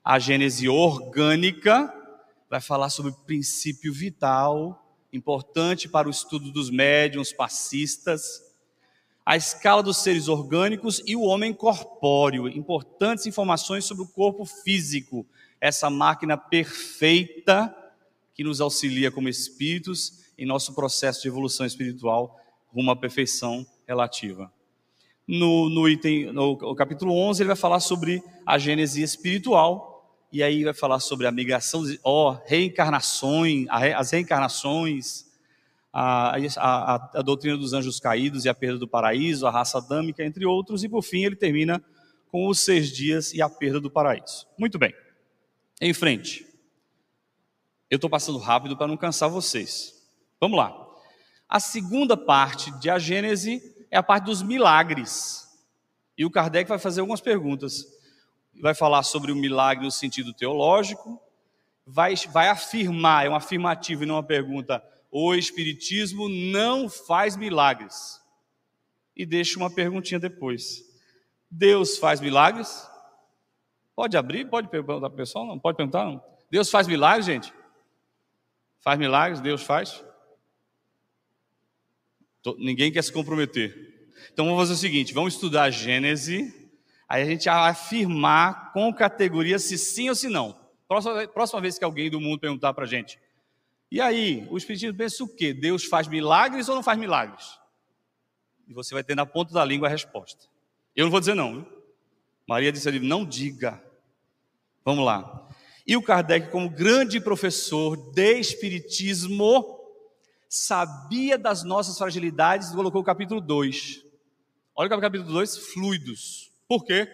A 0.09 0.17
Gênese 0.17 0.67
orgânica 0.67 1.93
vai 2.49 2.59
falar 2.59 2.89
sobre 2.89 3.11
princípio 3.27 3.93
vital 3.93 4.83
importante 5.13 5.87
para 5.87 6.07
o 6.07 6.09
estudo 6.09 6.51
dos 6.51 6.71
médiums 6.71 7.31
passistas. 7.31 8.41
a 9.23 9.37
escala 9.37 9.83
dos 9.83 9.97
seres 9.97 10.27
orgânicos 10.27 10.99
e 11.05 11.15
o 11.15 11.21
homem 11.21 11.53
corpóreo. 11.53 12.47
Importantes 12.47 13.27
informações 13.27 13.85
sobre 13.85 14.03
o 14.03 14.07
corpo 14.07 14.45
físico, 14.45 15.27
essa 15.61 15.91
máquina 15.91 16.35
perfeita 16.35 17.71
que 18.33 18.43
nos 18.43 18.59
auxilia 18.59 19.11
como 19.11 19.29
espíritos 19.29 20.25
em 20.39 20.43
nosso 20.43 20.73
processo 20.73 21.21
de 21.21 21.27
evolução 21.27 21.67
espiritual 21.67 22.35
rumo 22.73 22.89
à 22.89 22.95
perfeição 22.95 23.63
relativa. 23.87 24.51
No, 25.27 25.69
no 25.69 25.87
item, 25.87 26.33
no 26.33 26.73
capítulo 26.73 27.15
11, 27.15 27.43
ele 27.43 27.49
vai 27.49 27.55
falar 27.55 27.79
sobre 27.79 28.23
a 28.43 28.57
gênese 28.57 29.03
espiritual, 29.03 29.98
e 30.31 30.43
aí 30.43 30.63
vai 30.63 30.73
falar 30.73 30.99
sobre 30.99 31.25
a 31.25 31.31
migração, 31.31 31.83
ó, 32.03 32.37
reencarnações, 32.45 33.65
as 33.69 34.11
reencarnações, 34.11 35.25
a, 35.91 36.37
a, 36.57 36.95
a, 37.15 37.21
doutrina 37.21 37.57
dos 37.57 37.73
anjos 37.73 37.99
caídos 37.99 38.45
e 38.45 38.49
a 38.49 38.53
perda 38.53 38.77
do 38.77 38.87
paraíso, 38.87 39.47
a 39.47 39.51
raça 39.51 39.79
adâmica, 39.79 40.23
entre 40.23 40.45
outros, 40.45 40.83
e 40.83 40.89
por 40.89 41.01
fim 41.01 41.25
ele 41.25 41.35
termina 41.35 41.83
com 42.31 42.47
os 42.47 42.59
seis 42.59 42.91
dias 42.91 43.33
e 43.33 43.41
a 43.41 43.49
perda 43.49 43.79
do 43.79 43.89
paraíso. 43.89 44.47
Muito 44.57 44.77
bem, 44.77 44.93
em 45.81 45.93
frente. 45.93 46.45
Eu 47.89 47.95
estou 47.95 48.09
passando 48.09 48.37
rápido 48.37 48.77
para 48.77 48.87
não 48.87 48.95
cansar 48.95 49.29
vocês. 49.29 49.95
Vamos 50.39 50.57
lá. 50.57 50.75
A 51.47 51.59
segunda 51.59 52.15
parte 52.15 52.71
de 52.79 52.89
a 52.89 52.99
Gênese 52.99 53.59
é 53.89 53.97
a 53.97 54.03
parte 54.03 54.25
dos 54.25 54.43
milagres. 54.43 55.47
E 56.15 56.23
o 56.23 56.29
Kardec 56.29 56.69
vai 56.69 56.77
fazer 56.77 57.01
algumas 57.01 57.21
perguntas. 57.21 57.83
Vai 58.59 58.75
falar 58.75 59.03
sobre 59.03 59.31
o 59.31 59.35
milagre 59.35 59.85
no 59.85 59.91
sentido 59.91 60.33
teológico, 60.33 61.21
vai, 61.85 62.13
vai 62.31 62.49
afirmar, 62.49 63.25
é 63.25 63.29
uma 63.29 63.37
afirmativa 63.37 64.03
e 64.03 64.05
não 64.05 64.15
uma 64.15 64.23
pergunta, 64.23 64.83
o 65.11 65.33
Espiritismo 65.33 66.29
não 66.29 66.87
faz 66.89 67.35
milagres. 67.35 68.21
E 69.15 69.25
deixa 69.25 69.57
uma 69.57 69.69
perguntinha 69.73 70.19
depois. 70.19 70.83
Deus 71.49 71.97
faz 71.97 72.21
milagres? 72.21 72.87
Pode 73.95 74.15
abrir? 74.15 74.45
Pode 74.45 74.69
perguntar 74.69 75.09
para 75.09 75.13
o 75.13 75.17
pessoal? 75.17 75.45
Não? 75.45 75.59
Pode 75.59 75.75
perguntar? 75.75 76.05
Não? 76.05 76.23
Deus 76.49 76.69
faz 76.69 76.87
milagres, 76.87 77.25
gente? 77.25 77.53
Faz 78.79 78.97
milagres? 78.97 79.41
Deus 79.41 79.63
faz? 79.63 80.03
Ninguém 82.57 82.91
quer 82.91 83.03
se 83.03 83.11
comprometer. 83.11 84.07
Então 84.31 84.45
vamos 84.45 84.61
fazer 84.61 84.73
o 84.73 84.77
seguinte: 84.77 85.13
vamos 85.13 85.33
estudar 85.33 85.63
a 85.63 85.69
Gênese, 85.69 86.53
aí 87.09 87.23
a 87.23 87.25
gente 87.25 87.45
vai 87.45 87.71
afirmar 87.71 88.71
com 88.71 88.93
categoria 88.93 89.57
se 89.57 89.77
sim 89.77 90.07
ou 90.07 90.15
se 90.15 90.29
não. 90.29 90.57
Próxima, 90.87 91.27
próxima 91.27 91.59
vez 91.59 91.77
que 91.77 91.83
alguém 91.83 92.09
do 92.09 92.21
mundo 92.21 92.39
perguntar 92.39 92.73
para 92.73 92.85
a 92.85 92.87
gente, 92.87 93.19
e 93.91 93.99
aí, 93.99 94.47
o 94.51 94.57
Espiritismo 94.57 94.95
pensa 94.95 95.23
o 95.23 95.27
quê? 95.27 95.51
Deus 95.51 95.83
faz 95.83 96.07
milagres 96.07 96.69
ou 96.69 96.75
não 96.75 96.83
faz 96.83 96.97
milagres? 96.97 97.57
E 98.67 98.73
você 98.73 98.93
vai 98.93 99.03
ter 99.03 99.15
na 99.15 99.25
ponta 99.25 99.51
da 99.51 99.65
língua 99.65 99.87
a 99.87 99.91
resposta. 99.91 100.45
Eu 100.95 101.05
não 101.05 101.11
vou 101.11 101.19
dizer 101.19 101.33
não. 101.33 101.55
Viu? 101.55 101.83
Maria 102.47 102.71
disse 102.71 102.87
ali, 102.87 102.99
não 102.99 103.25
diga. 103.25 103.83
Vamos 104.85 105.03
lá. 105.03 105.47
E 105.87 105.97
o 105.97 106.03
Kardec, 106.03 106.51
como 106.51 106.69
grande 106.69 107.19
professor 107.19 107.95
de 108.11 108.39
Espiritismo, 108.39 109.79
sabia 110.47 111.35
das 111.35 111.63
nossas 111.63 111.97
fragilidades 111.97 112.69
e 112.69 112.75
colocou 112.75 113.01
o 113.01 113.05
capítulo 113.05 113.41
2. 113.41 114.03
Olha 114.75 114.95
o 114.95 115.01
capítulo 115.01 115.33
2, 115.33 115.57
fluidos. 115.73 116.48
Por 116.69 116.85
quê? 116.85 117.11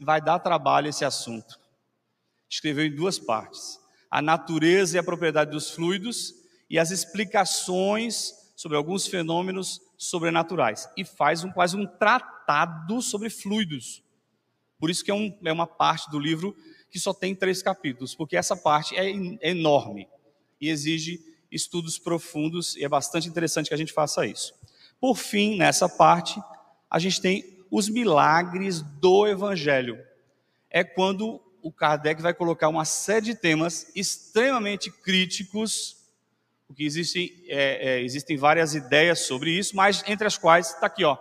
Vai 0.00 0.20
dar 0.20 0.40
trabalho 0.40 0.88
esse 0.88 1.04
assunto. 1.04 1.60
Escreveu 2.50 2.86
em 2.86 2.94
duas 2.94 3.18
partes 3.18 3.78
a 4.14 4.22
natureza 4.22 4.96
e 4.96 4.98
a 5.00 5.02
propriedade 5.02 5.50
dos 5.50 5.72
fluidos 5.72 6.32
e 6.70 6.78
as 6.78 6.92
explicações 6.92 8.32
sobre 8.54 8.76
alguns 8.76 9.08
fenômenos 9.08 9.80
sobrenaturais. 9.98 10.88
E 10.96 11.04
faz 11.04 11.42
um, 11.42 11.50
quase 11.50 11.76
um 11.76 11.84
tratado 11.84 13.02
sobre 13.02 13.28
fluidos. 13.28 14.04
Por 14.78 14.88
isso 14.88 15.04
que 15.04 15.10
é, 15.10 15.14
um, 15.14 15.36
é 15.44 15.52
uma 15.52 15.66
parte 15.66 16.08
do 16.12 16.18
livro 16.20 16.56
que 16.88 17.00
só 17.00 17.12
tem 17.12 17.34
três 17.34 17.60
capítulos, 17.60 18.14
porque 18.14 18.36
essa 18.36 18.56
parte 18.56 18.94
é, 18.94 19.10
é 19.10 19.50
enorme 19.50 20.08
e 20.60 20.70
exige 20.70 21.20
estudos 21.50 21.98
profundos 21.98 22.76
e 22.76 22.84
é 22.84 22.88
bastante 22.88 23.28
interessante 23.28 23.66
que 23.66 23.74
a 23.74 23.78
gente 23.78 23.92
faça 23.92 24.24
isso. 24.24 24.54
Por 25.00 25.16
fim, 25.16 25.56
nessa 25.56 25.88
parte, 25.88 26.40
a 26.88 27.00
gente 27.00 27.20
tem 27.20 27.53
os 27.76 27.88
milagres 27.88 28.82
do 28.82 29.26
Evangelho. 29.26 29.98
É 30.70 30.84
quando 30.84 31.40
o 31.60 31.72
Kardec 31.72 32.22
vai 32.22 32.32
colocar 32.32 32.68
uma 32.68 32.84
série 32.84 33.26
de 33.26 33.34
temas 33.34 33.90
extremamente 33.96 34.92
críticos, 34.92 35.96
porque 36.68 36.84
existe, 36.84 37.44
é, 37.48 37.96
é, 37.96 38.00
existem 38.00 38.36
várias 38.36 38.76
ideias 38.76 39.26
sobre 39.26 39.50
isso, 39.50 39.74
mas 39.74 40.04
entre 40.06 40.24
as 40.24 40.38
quais 40.38 40.68
está 40.68 40.86
aqui, 40.86 41.02
ó, 41.02 41.18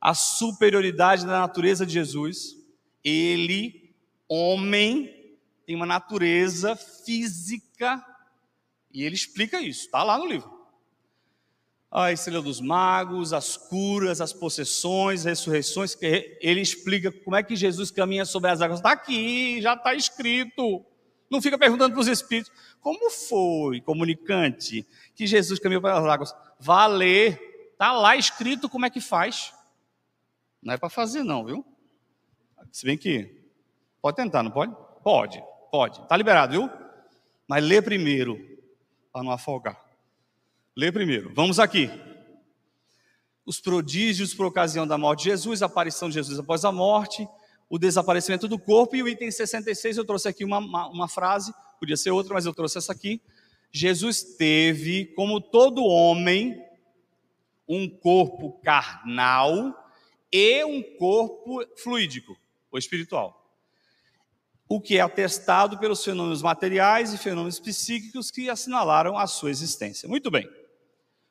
a 0.00 0.14
superioridade 0.14 1.26
da 1.26 1.40
natureza 1.40 1.84
de 1.84 1.92
Jesus. 1.92 2.56
Ele, 3.02 3.92
homem, 4.28 5.34
tem 5.66 5.74
uma 5.74 5.86
natureza 5.86 6.76
física 6.76 8.00
e 8.92 9.02
ele 9.02 9.16
explica 9.16 9.60
isso, 9.60 9.86
está 9.86 10.04
lá 10.04 10.16
no 10.16 10.26
livro 10.26 10.59
a 11.90 12.12
estrela 12.12 12.40
dos 12.40 12.60
magos, 12.60 13.32
as 13.32 13.56
curas, 13.56 14.20
as 14.20 14.32
possessões, 14.32 15.24
ressurreições, 15.24 15.96
ele 16.00 16.60
explica 16.60 17.10
como 17.10 17.34
é 17.34 17.42
que 17.42 17.56
Jesus 17.56 17.90
caminha 17.90 18.24
sobre 18.24 18.50
as 18.50 18.60
águas. 18.60 18.78
Está 18.78 18.92
aqui, 18.92 19.60
já 19.60 19.74
está 19.74 19.92
escrito. 19.94 20.84
Não 21.28 21.42
fica 21.42 21.58
perguntando 21.58 21.92
para 21.92 22.00
os 22.00 22.08
espíritos, 22.08 22.52
como 22.80 23.10
foi, 23.10 23.80
comunicante, 23.80 24.86
que 25.14 25.26
Jesus 25.26 25.58
caminhou 25.58 25.82
pelas 25.82 26.04
águas? 26.04 26.34
Vá 26.58 26.86
ler, 26.86 27.70
está 27.72 27.92
lá 27.92 28.16
escrito 28.16 28.68
como 28.68 28.86
é 28.86 28.90
que 28.90 29.00
faz. 29.00 29.52
Não 30.62 30.74
é 30.74 30.76
para 30.76 30.90
fazer 30.90 31.24
não, 31.24 31.44
viu? 31.44 31.64
Se 32.70 32.84
bem 32.84 32.96
que, 32.96 33.42
pode 34.00 34.16
tentar, 34.16 34.42
não 34.42 34.50
pode? 34.50 34.74
Pode, 35.02 35.42
pode. 35.70 36.00
Está 36.00 36.16
liberado, 36.16 36.52
viu? 36.52 36.70
Mas 37.48 37.64
lê 37.64 37.82
primeiro, 37.82 38.38
para 39.12 39.22
não 39.22 39.32
afogar. 39.32 39.89
Lê 40.76 40.92
primeiro. 40.92 41.32
Vamos 41.34 41.58
aqui. 41.58 41.90
Os 43.44 43.60
prodígios 43.60 44.32
por 44.32 44.46
ocasião 44.46 44.86
da 44.86 44.96
morte 44.96 45.24
de 45.24 45.30
Jesus, 45.30 45.62
a 45.62 45.66
aparição 45.66 46.08
de 46.08 46.14
Jesus 46.14 46.38
após 46.38 46.64
a 46.64 46.70
morte, 46.70 47.26
o 47.68 47.78
desaparecimento 47.78 48.46
do 48.46 48.58
corpo 48.58 48.94
e 48.94 49.02
o 49.02 49.08
item 49.08 49.30
66 49.30 49.96
eu 49.96 50.04
trouxe 50.04 50.28
aqui 50.28 50.44
uma, 50.44 50.58
uma, 50.58 50.88
uma 50.88 51.08
frase, 51.08 51.52
podia 51.78 51.96
ser 51.96 52.10
outra, 52.10 52.34
mas 52.34 52.46
eu 52.46 52.54
trouxe 52.54 52.78
essa 52.78 52.92
aqui. 52.92 53.20
Jesus 53.72 54.22
teve, 54.22 55.06
como 55.16 55.40
todo 55.40 55.84
homem, 55.84 56.60
um 57.68 57.88
corpo 57.88 58.60
carnal 58.62 59.74
e 60.32 60.64
um 60.64 60.82
corpo 60.96 61.64
fluídico, 61.76 62.36
ou 62.70 62.78
espiritual. 62.78 63.36
O 64.68 64.80
que 64.80 64.98
é 64.98 65.00
atestado 65.00 65.78
pelos 65.78 66.04
fenômenos 66.04 66.42
materiais 66.42 67.12
e 67.12 67.18
fenômenos 67.18 67.58
psíquicos 67.58 68.30
que 68.30 68.48
assinalaram 68.48 69.18
a 69.18 69.26
sua 69.26 69.50
existência. 69.50 70.08
Muito 70.08 70.30
bem. 70.30 70.48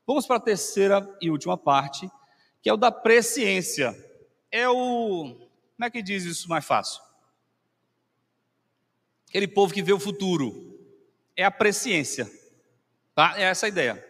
Vamos 0.09 0.25
para 0.25 0.37
a 0.37 0.39
terceira 0.39 1.07
e 1.21 1.29
última 1.29 1.55
parte, 1.55 2.09
que 2.63 2.67
é 2.67 2.73
o 2.73 2.77
da 2.77 2.91
presciência. 2.91 3.95
É 4.51 4.67
o. 4.67 5.35
Como 5.35 5.85
é 5.85 5.87
que 5.87 6.01
diz 6.01 6.23
isso 6.23 6.49
mais 6.49 6.65
fácil? 6.65 6.99
Aquele 9.27 9.47
povo 9.47 9.71
que 9.71 9.83
vê 9.83 9.93
o 9.93 9.99
futuro. 9.99 10.79
É 11.37 11.43
a 11.43 11.51
presciência. 11.51 12.27
Tá? 13.13 13.35
É 13.37 13.43
essa 13.43 13.67
a 13.67 13.69
ideia. 13.69 14.03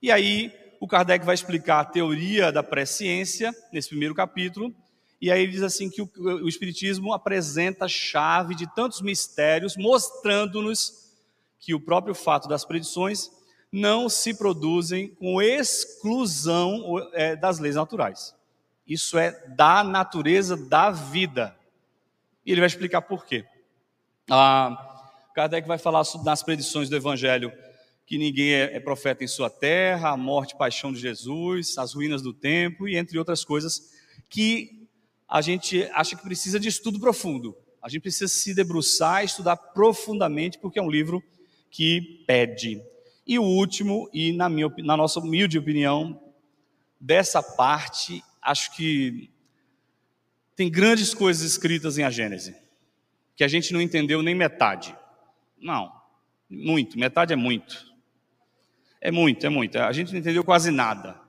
E 0.00 0.12
aí, 0.12 0.54
o 0.78 0.86
Kardec 0.86 1.26
vai 1.26 1.34
explicar 1.34 1.80
a 1.80 1.84
teoria 1.84 2.52
da 2.52 2.62
presciência, 2.62 3.52
nesse 3.72 3.88
primeiro 3.88 4.14
capítulo. 4.14 4.72
E 5.20 5.28
aí 5.32 5.42
ele 5.42 5.50
diz 5.50 5.62
assim 5.62 5.90
que 5.90 6.02
o, 6.02 6.10
o 6.16 6.48
Espiritismo 6.48 7.12
apresenta 7.12 7.86
a 7.86 7.88
chave 7.88 8.54
de 8.54 8.72
tantos 8.76 9.00
mistérios, 9.00 9.76
mostrando-nos 9.76 11.16
que 11.58 11.74
o 11.74 11.80
próprio 11.80 12.14
fato 12.14 12.46
das 12.46 12.64
predições 12.64 13.28
não 13.72 14.08
se 14.08 14.34
produzem 14.34 15.08
com 15.08 15.42
exclusão 15.42 16.84
é, 17.12 17.36
das 17.36 17.58
leis 17.58 17.74
naturais. 17.74 18.34
Isso 18.86 19.18
é 19.18 19.32
da 19.48 19.82
natureza 19.82 20.56
da 20.56 20.90
vida. 20.90 21.56
E 22.44 22.52
ele 22.52 22.60
vai 22.60 22.68
explicar 22.68 23.02
por 23.02 23.26
quê. 23.26 23.44
Ah, 24.30 25.10
Kardec 25.34 25.66
vai 25.66 25.78
falar 25.78 26.02
nas 26.24 26.42
predições 26.42 26.88
do 26.88 26.96
Evangelho 26.96 27.52
que 28.06 28.16
ninguém 28.16 28.54
é, 28.54 28.76
é 28.76 28.80
profeta 28.80 29.24
em 29.24 29.28
sua 29.28 29.50
terra, 29.50 30.10
a 30.10 30.16
morte 30.16 30.54
e 30.54 30.58
paixão 30.58 30.92
de 30.92 31.00
Jesus, 31.00 31.76
as 31.76 31.92
ruínas 31.92 32.22
do 32.22 32.32
templo 32.32 32.88
e 32.88 32.96
entre 32.96 33.18
outras 33.18 33.44
coisas 33.44 33.90
que 34.30 34.88
a 35.28 35.40
gente 35.40 35.82
acha 35.92 36.14
que 36.14 36.22
precisa 36.22 36.60
de 36.60 36.68
estudo 36.68 37.00
profundo. 37.00 37.56
A 37.82 37.88
gente 37.88 38.02
precisa 38.02 38.28
se 38.28 38.54
debruçar, 38.54 39.24
estudar 39.24 39.56
profundamente, 39.56 40.58
porque 40.58 40.78
é 40.78 40.82
um 40.82 40.90
livro 40.90 41.22
que 41.70 42.24
pede. 42.26 42.80
E 43.26 43.38
o 43.38 43.42
último, 43.42 44.08
e 44.12 44.32
na, 44.32 44.48
minha, 44.48 44.72
na 44.78 44.96
nossa 44.96 45.18
humilde 45.18 45.58
opinião, 45.58 46.20
dessa 47.00 47.42
parte, 47.42 48.22
acho 48.40 48.74
que 48.76 49.28
tem 50.54 50.70
grandes 50.70 51.12
coisas 51.12 51.44
escritas 51.44 51.98
em 51.98 52.04
a 52.04 52.10
Gênese, 52.10 52.56
que 53.34 53.42
a 53.42 53.48
gente 53.48 53.72
não 53.72 53.80
entendeu 53.80 54.22
nem 54.22 54.34
metade. 54.34 54.96
Não, 55.60 55.92
muito, 56.48 56.98
metade 56.98 57.32
é 57.32 57.36
muito. 57.36 57.92
É 59.00 59.10
muito, 59.10 59.44
é 59.44 59.48
muito. 59.48 59.76
A 59.78 59.92
gente 59.92 60.12
não 60.12 60.20
entendeu 60.20 60.44
quase 60.44 60.70
nada. 60.70 61.20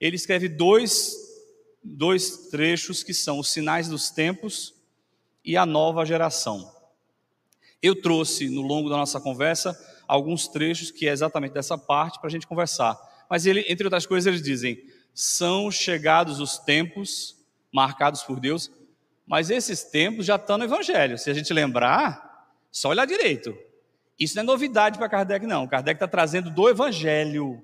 ele 0.00 0.16
escreve 0.16 0.48
dois, 0.48 1.14
dois 1.82 2.48
trechos 2.48 3.02
que 3.02 3.12
são 3.12 3.38
os 3.38 3.50
sinais 3.50 3.88
dos 3.88 4.10
tempos 4.10 4.74
e 5.44 5.56
a 5.56 5.66
nova 5.66 6.04
geração. 6.04 6.74
Eu 7.82 8.00
trouxe, 8.00 8.48
no 8.48 8.60
longo 8.60 8.90
da 8.90 8.96
nossa 8.96 9.20
conversa, 9.20 9.78
alguns 10.10 10.48
trechos 10.48 10.90
que 10.90 11.08
é 11.08 11.12
exatamente 11.12 11.52
dessa 11.52 11.78
parte 11.78 12.18
para 12.18 12.26
a 12.26 12.30
gente 12.30 12.46
conversar. 12.46 12.98
Mas 13.28 13.46
ele, 13.46 13.64
entre 13.68 13.86
outras 13.86 14.06
coisas, 14.06 14.26
eles 14.26 14.42
dizem: 14.42 14.82
são 15.14 15.70
chegados 15.70 16.40
os 16.40 16.58
tempos 16.58 17.36
marcados 17.72 18.22
por 18.24 18.40
Deus, 18.40 18.70
mas 19.24 19.50
esses 19.50 19.84
tempos 19.84 20.26
já 20.26 20.34
estão 20.34 20.58
no 20.58 20.64
Evangelho. 20.64 21.16
Se 21.16 21.30
a 21.30 21.34
gente 21.34 21.52
lembrar, 21.52 22.48
só 22.72 22.88
olhar 22.88 23.06
direito. 23.06 23.56
Isso 24.18 24.34
não 24.34 24.42
é 24.42 24.46
novidade 24.46 24.98
para 24.98 25.08
Kardec, 25.08 25.46
não. 25.46 25.66
Kardec 25.66 25.96
está 25.96 26.08
trazendo 26.08 26.50
do 26.50 26.68
Evangelho 26.68 27.62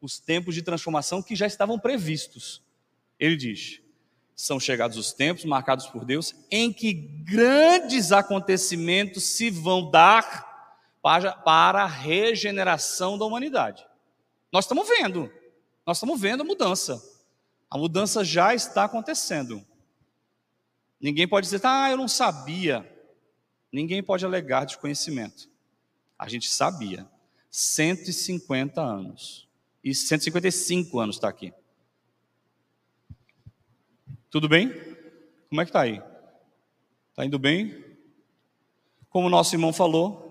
os 0.00 0.18
tempos 0.20 0.54
de 0.54 0.62
transformação 0.62 1.22
que 1.22 1.34
já 1.34 1.46
estavam 1.46 1.78
previstos. 1.78 2.62
Ele 3.18 3.36
diz: 3.36 3.80
são 4.36 4.60
chegados 4.60 4.96
os 4.96 5.12
tempos 5.12 5.44
marcados 5.44 5.86
por 5.88 6.04
Deus 6.04 6.32
em 6.48 6.72
que 6.72 6.92
grandes 6.92 8.12
acontecimentos 8.12 9.24
se 9.24 9.50
vão 9.50 9.90
dar 9.90 10.51
para, 11.02 11.82
a 11.82 11.86
regeneração 11.86 13.18
da 13.18 13.24
humanidade. 13.24 13.84
Nós 14.52 14.64
estamos 14.64 14.88
vendo, 14.88 15.30
nós 15.84 15.96
estamos 15.96 16.20
vendo 16.20 16.42
a 16.42 16.44
mudança. 16.44 17.02
A 17.68 17.76
mudança 17.76 18.24
já 18.24 18.54
está 18.54 18.84
acontecendo. 18.84 19.64
Ninguém 21.00 21.26
pode 21.26 21.46
dizer, 21.46 21.60
ah, 21.64 21.90
eu 21.90 21.96
não 21.96 22.06
sabia. 22.06 22.88
Ninguém 23.72 24.02
pode 24.02 24.24
alegar 24.24 24.64
desconhecimento. 24.64 25.50
A 26.16 26.28
gente 26.28 26.48
sabia. 26.48 27.10
150 27.50 28.80
anos. 28.80 29.48
E 29.82 29.94
155 29.94 31.00
anos 31.00 31.16
está 31.16 31.28
aqui. 31.28 31.52
Tudo 34.30 34.48
bem? 34.48 34.68
Como 35.48 35.60
é 35.60 35.64
que 35.64 35.70
está 35.70 35.80
aí? 35.80 36.00
Está 37.10 37.24
indo 37.24 37.38
bem? 37.38 37.84
Como 39.10 39.26
o 39.26 39.30
nosso 39.30 39.54
irmão 39.54 39.72
falou, 39.72 40.21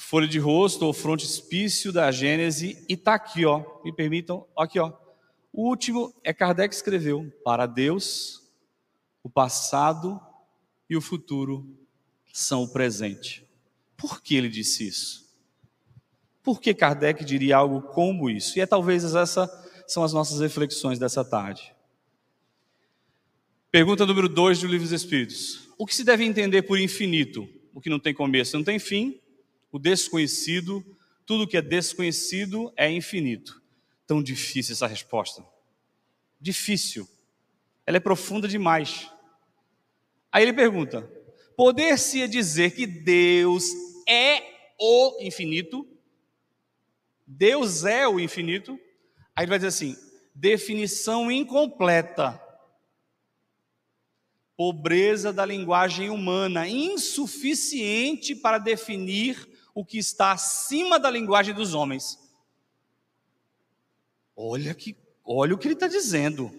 folha 0.00 0.26
de 0.26 0.38
rosto 0.38 0.86
ou 0.86 0.94
frontispício 0.94 1.92
da 1.92 2.10
Gênese, 2.10 2.84
e 2.88 2.94
está 2.94 3.14
aqui, 3.14 3.44
ó. 3.44 3.62
Me 3.84 3.92
permitam, 3.92 4.46
aqui, 4.56 4.78
ó. 4.78 4.92
O 5.52 5.68
último 5.68 6.14
é 6.24 6.32
Kardec 6.32 6.74
escreveu: 6.74 7.30
Para 7.44 7.66
Deus, 7.66 8.50
o 9.22 9.28
passado 9.28 10.18
e 10.88 10.96
o 10.96 11.00
futuro 11.00 11.66
são 12.32 12.62
o 12.62 12.68
presente. 12.68 13.46
Por 13.96 14.22
que 14.22 14.34
ele 14.34 14.48
disse 14.48 14.88
isso? 14.88 15.28
Por 16.42 16.60
que 16.60 16.72
Kardec 16.72 17.22
diria 17.22 17.58
algo 17.58 17.82
como 17.82 18.30
isso? 18.30 18.58
E 18.58 18.62
é 18.62 18.66
talvez 18.66 19.04
essas 19.04 19.50
são 19.86 20.02
as 20.02 20.12
nossas 20.12 20.40
reflexões 20.40 20.98
dessa 20.98 21.22
tarde. 21.24 21.74
Pergunta 23.70 24.06
número 24.06 24.28
2 24.28 24.60
do 24.60 24.66
Livro 24.66 24.88
dos 24.88 24.92
Espíritos. 24.92 25.68
O 25.76 25.86
que 25.86 25.94
se 25.94 26.04
deve 26.04 26.24
entender 26.24 26.62
por 26.62 26.78
infinito? 26.80 27.46
O 27.74 27.80
que 27.80 27.90
não 27.90 28.00
tem 28.00 28.14
começo 28.14 28.56
não 28.56 28.64
tem 28.64 28.78
fim, 28.78 29.20
o 29.72 29.78
desconhecido, 29.78 30.84
tudo 31.24 31.46
que 31.46 31.56
é 31.56 31.62
desconhecido 31.62 32.72
é 32.76 32.90
infinito. 32.90 33.62
Tão 34.06 34.22
difícil 34.22 34.72
essa 34.72 34.86
resposta. 34.86 35.44
Difícil. 36.40 37.08
Ela 37.86 37.98
é 37.98 38.00
profunda 38.00 38.48
demais. 38.48 39.10
Aí 40.32 40.42
ele 40.42 40.52
pergunta: 40.52 41.02
poder-se 41.56 42.26
dizer 42.26 42.72
que 42.74 42.86
Deus 42.86 43.64
é 44.08 44.42
o 44.78 45.18
infinito? 45.20 45.86
Deus 47.26 47.84
é 47.84 48.08
o 48.08 48.18
infinito? 48.18 48.72
Aí 49.36 49.44
ele 49.44 49.50
vai 49.50 49.58
dizer 49.58 49.68
assim: 49.68 49.96
definição 50.34 51.30
incompleta. 51.30 52.40
Pobreza 54.56 55.32
da 55.32 55.46
linguagem 55.46 56.10
humana, 56.10 56.68
insuficiente 56.68 58.34
para 58.34 58.58
definir 58.58 59.49
o 59.80 59.84
que 59.84 59.96
está 59.96 60.32
acima 60.32 61.00
da 61.00 61.10
linguagem 61.10 61.54
dos 61.54 61.72
homens. 61.72 62.18
Olha 64.36 64.74
que, 64.74 64.94
olha 65.24 65.54
o 65.54 65.58
que 65.58 65.66
ele 65.66 65.74
está 65.74 65.88
dizendo. 65.88 66.50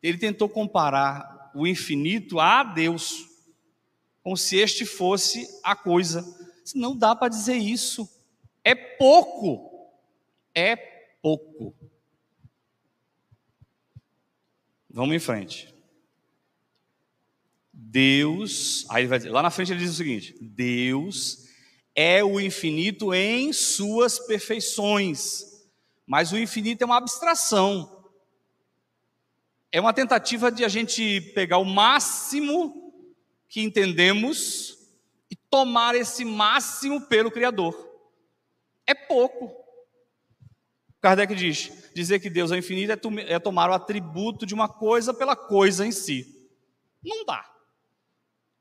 Ele 0.00 0.16
tentou 0.16 0.48
comparar 0.48 1.50
o 1.54 1.66
infinito 1.66 2.38
a 2.38 2.62
Deus, 2.62 3.26
como 4.22 4.36
se 4.36 4.56
este 4.56 4.86
fosse 4.86 5.44
a 5.62 5.74
coisa. 5.74 6.24
Não 6.72 6.96
dá 6.96 7.16
para 7.16 7.28
dizer 7.28 7.56
isso. 7.56 8.08
É 8.62 8.76
pouco. 8.76 9.90
É 10.54 10.76
pouco. 11.20 11.74
Vamos 14.88 15.16
em 15.16 15.20
frente. 15.20 15.74
Deus, 17.72 18.86
aí 18.88 19.06
vai 19.08 19.18
lá 19.20 19.42
na 19.42 19.50
frente 19.50 19.72
ele 19.72 19.80
diz 19.80 19.90
o 19.90 19.94
seguinte: 19.94 20.36
Deus 20.40 21.49
é 22.02 22.24
o 22.24 22.40
infinito 22.40 23.12
em 23.12 23.52
suas 23.52 24.18
perfeições. 24.18 25.44
Mas 26.06 26.32
o 26.32 26.38
infinito 26.38 26.80
é 26.80 26.86
uma 26.86 26.96
abstração. 26.96 28.10
É 29.70 29.78
uma 29.78 29.92
tentativa 29.92 30.50
de 30.50 30.64
a 30.64 30.68
gente 30.68 31.20
pegar 31.34 31.58
o 31.58 31.64
máximo 31.64 32.90
que 33.50 33.60
entendemos 33.60 34.78
e 35.30 35.36
tomar 35.36 35.94
esse 35.94 36.24
máximo 36.24 37.02
pelo 37.02 37.30
Criador. 37.30 37.76
É 38.86 38.94
pouco. 38.94 39.54
Kardec 41.02 41.34
diz: 41.34 41.92
dizer 41.94 42.18
que 42.18 42.30
Deus 42.30 42.50
é 42.50 42.56
infinito 42.56 42.92
é, 42.92 43.34
é 43.34 43.38
tomar 43.38 43.68
o 43.68 43.74
atributo 43.74 44.46
de 44.46 44.54
uma 44.54 44.70
coisa 44.70 45.12
pela 45.12 45.36
coisa 45.36 45.86
em 45.86 45.92
si. 45.92 46.48
Não 47.04 47.26
dá. 47.26 47.44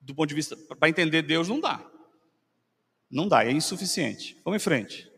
Do 0.01 0.13
ponto 0.13 0.27
de 0.27 0.35
vista, 0.35 0.57
para 0.57 0.89
entender 0.89 1.21
Deus, 1.21 1.47
não 1.47 1.61
dá. 1.61 1.89
Não 3.09 3.27
dá, 3.27 3.43
é 3.43 3.51
insuficiente. 3.51 4.39
Vamos 4.43 4.61
em 4.61 4.63
frente. 4.63 5.09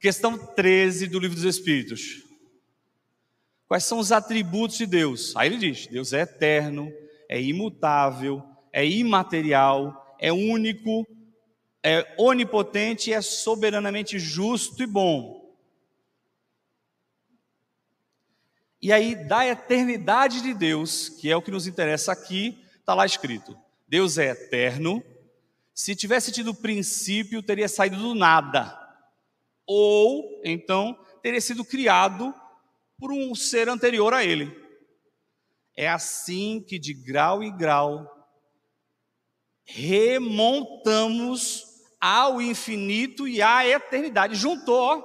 Questão 0.00 0.38
13 0.54 1.08
do 1.08 1.18
Livro 1.18 1.36
dos 1.36 1.44
Espíritos. 1.44 2.24
Quais 3.66 3.84
são 3.84 3.98
os 3.98 4.12
atributos 4.12 4.78
de 4.78 4.86
Deus? 4.86 5.34
Aí 5.36 5.48
ele 5.48 5.58
diz: 5.58 5.86
Deus 5.86 6.12
é 6.12 6.20
eterno, 6.20 6.92
é 7.28 7.40
imutável, 7.40 8.42
é 8.72 8.86
imaterial, 8.86 10.16
é 10.18 10.32
único, 10.32 11.06
é 11.82 12.14
onipotente 12.18 13.10
e 13.10 13.12
é 13.12 13.20
soberanamente 13.20 14.18
justo 14.18 14.82
e 14.82 14.86
bom. 14.86 15.44
E 18.80 18.92
aí, 18.92 19.16
da 19.16 19.46
eternidade 19.46 20.42
de 20.42 20.54
Deus, 20.54 21.08
que 21.08 21.30
é 21.30 21.36
o 21.36 21.42
que 21.42 21.50
nos 21.50 21.66
interessa 21.66 22.12
aqui, 22.12 22.62
está 22.78 22.94
lá 22.94 23.04
escrito: 23.04 23.58
Deus 23.88 24.18
é 24.18 24.30
eterno, 24.30 25.02
se 25.76 25.94
tivesse 25.94 26.32
tido 26.32 26.54
princípio, 26.54 27.42
teria 27.42 27.68
saído 27.68 27.98
do 27.98 28.14
nada. 28.14 28.74
Ou, 29.66 30.40
então, 30.42 30.98
teria 31.22 31.40
sido 31.40 31.62
criado 31.62 32.34
por 32.98 33.12
um 33.12 33.34
ser 33.34 33.68
anterior 33.68 34.14
a 34.14 34.24
ele. 34.24 34.58
É 35.76 35.86
assim 35.86 36.64
que, 36.66 36.78
de 36.78 36.94
grau 36.94 37.42
em 37.42 37.54
grau, 37.54 38.10
remontamos 39.66 41.66
ao 42.00 42.40
infinito 42.40 43.28
e 43.28 43.42
à 43.42 43.68
eternidade. 43.68 44.34
Juntou 44.34 45.04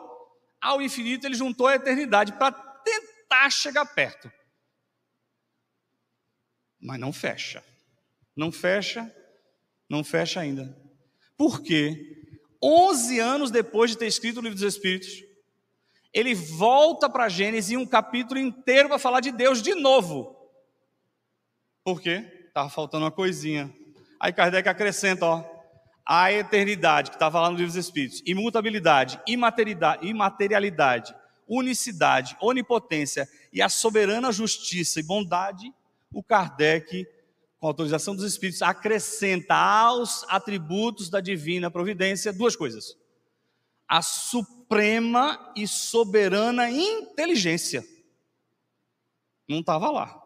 ao 0.62 0.82
infinito, 0.82 1.26
ele 1.26 1.36
juntou 1.36 1.68
a 1.68 1.76
eternidade 1.76 2.32
para 2.38 2.54
tentar 2.54 3.50
chegar 3.50 3.86
perto. 3.88 4.32
Mas 6.80 6.98
não 6.98 7.12
fecha. 7.12 7.62
Não 8.34 8.54
fecha 8.54 9.14
não 9.92 10.06
fecha 10.06 10.40
ainda. 10.40 10.74
Por 11.38 11.62
quê? 11.62 12.18
11 12.64 13.20
anos 13.20 13.52
depois 13.52 13.92
de 13.92 13.98
ter 13.98 14.08
escrito 14.08 14.38
o 14.38 14.42
livro 14.42 14.58
dos 14.58 14.64
Espíritos, 14.64 15.22
ele 16.14 16.34
volta 16.34 17.10
para 17.10 17.28
Gênesis 17.28 17.78
um 17.78 17.86
capítulo 17.86 18.40
inteiro 18.40 18.88
para 18.88 18.98
falar 18.98 19.20
de 19.20 19.34
Deus 19.34 19.62
de 19.62 19.76
novo. 19.76 20.34
Por 21.84 22.02
quê? 22.02 22.46
Estava 22.48 22.70
faltando 22.70 23.04
uma 23.04 23.12
coisinha. 23.12 23.70
Aí 24.18 24.32
Kardec 24.32 24.70
acrescenta, 24.70 25.26
ó, 25.26 25.44
a 26.06 26.32
eternidade, 26.32 27.10
que 27.10 27.18
estava 27.18 27.42
lá 27.42 27.50
no 27.50 27.58
livro 27.58 27.74
dos 27.74 27.86
Espíritos, 27.86 28.24
imutabilidade, 28.26 29.20
imaterialidade, 29.28 31.14
unicidade, 31.50 32.38
onipotência 32.40 33.28
e 33.52 33.62
a 33.62 33.68
soberana 33.68 34.32
justiça 34.32 35.02
e 35.02 35.04
bondade, 35.04 35.74
o 36.14 36.24
Kardec 36.24 37.06
com 37.62 37.68
autorização 37.68 38.16
dos 38.16 38.26
Espíritos, 38.26 38.64
acrescenta 38.64 39.54
aos 39.54 40.26
atributos 40.28 41.12
da 41.12 41.22
divina 41.22 41.70
providência 41.70 42.34
duas 42.34 42.56
coisas: 42.56 42.98
a 43.88 44.02
suprema 44.02 45.54
e 45.56 45.68
soberana 45.68 46.72
inteligência. 46.72 47.86
Não 49.48 49.60
estava 49.60 49.92
lá. 49.92 50.18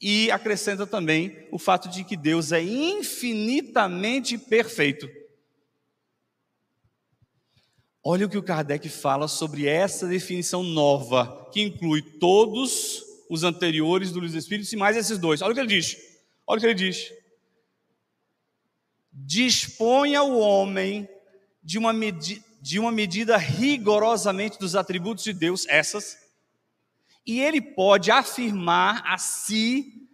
E 0.00 0.32
acrescenta 0.32 0.84
também 0.84 1.48
o 1.52 1.58
fato 1.60 1.88
de 1.88 2.02
que 2.02 2.16
Deus 2.16 2.50
é 2.50 2.60
infinitamente 2.60 4.36
perfeito. 4.36 5.08
Olha 8.02 8.26
o 8.26 8.28
que 8.28 8.36
o 8.36 8.42
Kardec 8.42 8.88
fala 8.88 9.28
sobre 9.28 9.66
essa 9.68 10.08
definição 10.08 10.64
nova, 10.64 11.48
que 11.52 11.62
inclui 11.62 12.02
todos 12.02 13.03
os 13.28 13.44
anteriores 13.44 14.10
do 14.10 14.20
Livro 14.20 14.34
dos 14.34 14.44
Espíritos 14.44 14.72
e 14.72 14.76
mais 14.76 14.96
esses 14.96 15.18
dois. 15.18 15.42
Olha 15.42 15.52
o 15.52 15.54
que 15.54 15.60
ele 15.60 15.68
diz. 15.68 15.96
Olha 16.46 16.58
o 16.58 16.60
que 16.60 16.66
ele 16.66 16.74
diz. 16.74 17.12
Disponha 19.12 20.22
o 20.22 20.38
homem 20.38 21.08
de 21.62 21.78
uma, 21.78 21.92
de 22.60 22.78
uma 22.78 22.92
medida 22.92 23.36
rigorosamente 23.36 24.58
dos 24.58 24.76
atributos 24.76 25.24
de 25.24 25.32
Deus, 25.32 25.66
essas, 25.68 26.18
e 27.26 27.40
ele 27.40 27.60
pode 27.60 28.10
afirmar 28.10 29.02
a 29.06 29.16
si 29.16 30.08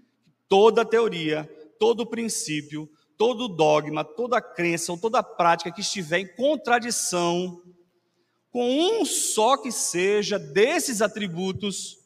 toda 0.48 0.84
teoria, 0.84 1.44
todo 1.78 2.06
princípio, 2.06 2.88
todo 3.16 3.48
dogma, 3.48 4.04
toda 4.04 4.40
crença 4.40 4.92
ou 4.92 4.98
toda 4.98 5.22
prática 5.22 5.72
que 5.72 5.80
estiver 5.80 6.20
em 6.20 6.36
contradição 6.36 7.60
com 8.50 8.68
um 8.68 9.04
só 9.04 9.56
que 9.56 9.70
seja 9.70 10.38
desses 10.38 11.00
atributos, 11.00 11.98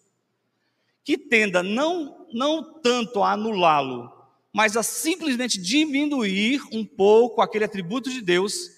que 1.04 1.18
tenda 1.18 1.62
não, 1.62 2.26
não 2.32 2.80
tanto 2.80 3.22
a 3.22 3.32
anulá-lo, 3.32 4.10
mas 4.52 4.76
a 4.76 4.82
simplesmente 4.82 5.60
diminuir 5.60 6.62
um 6.72 6.84
pouco 6.84 7.42
aquele 7.42 7.64
atributo 7.64 8.10
de 8.10 8.20
Deus, 8.20 8.70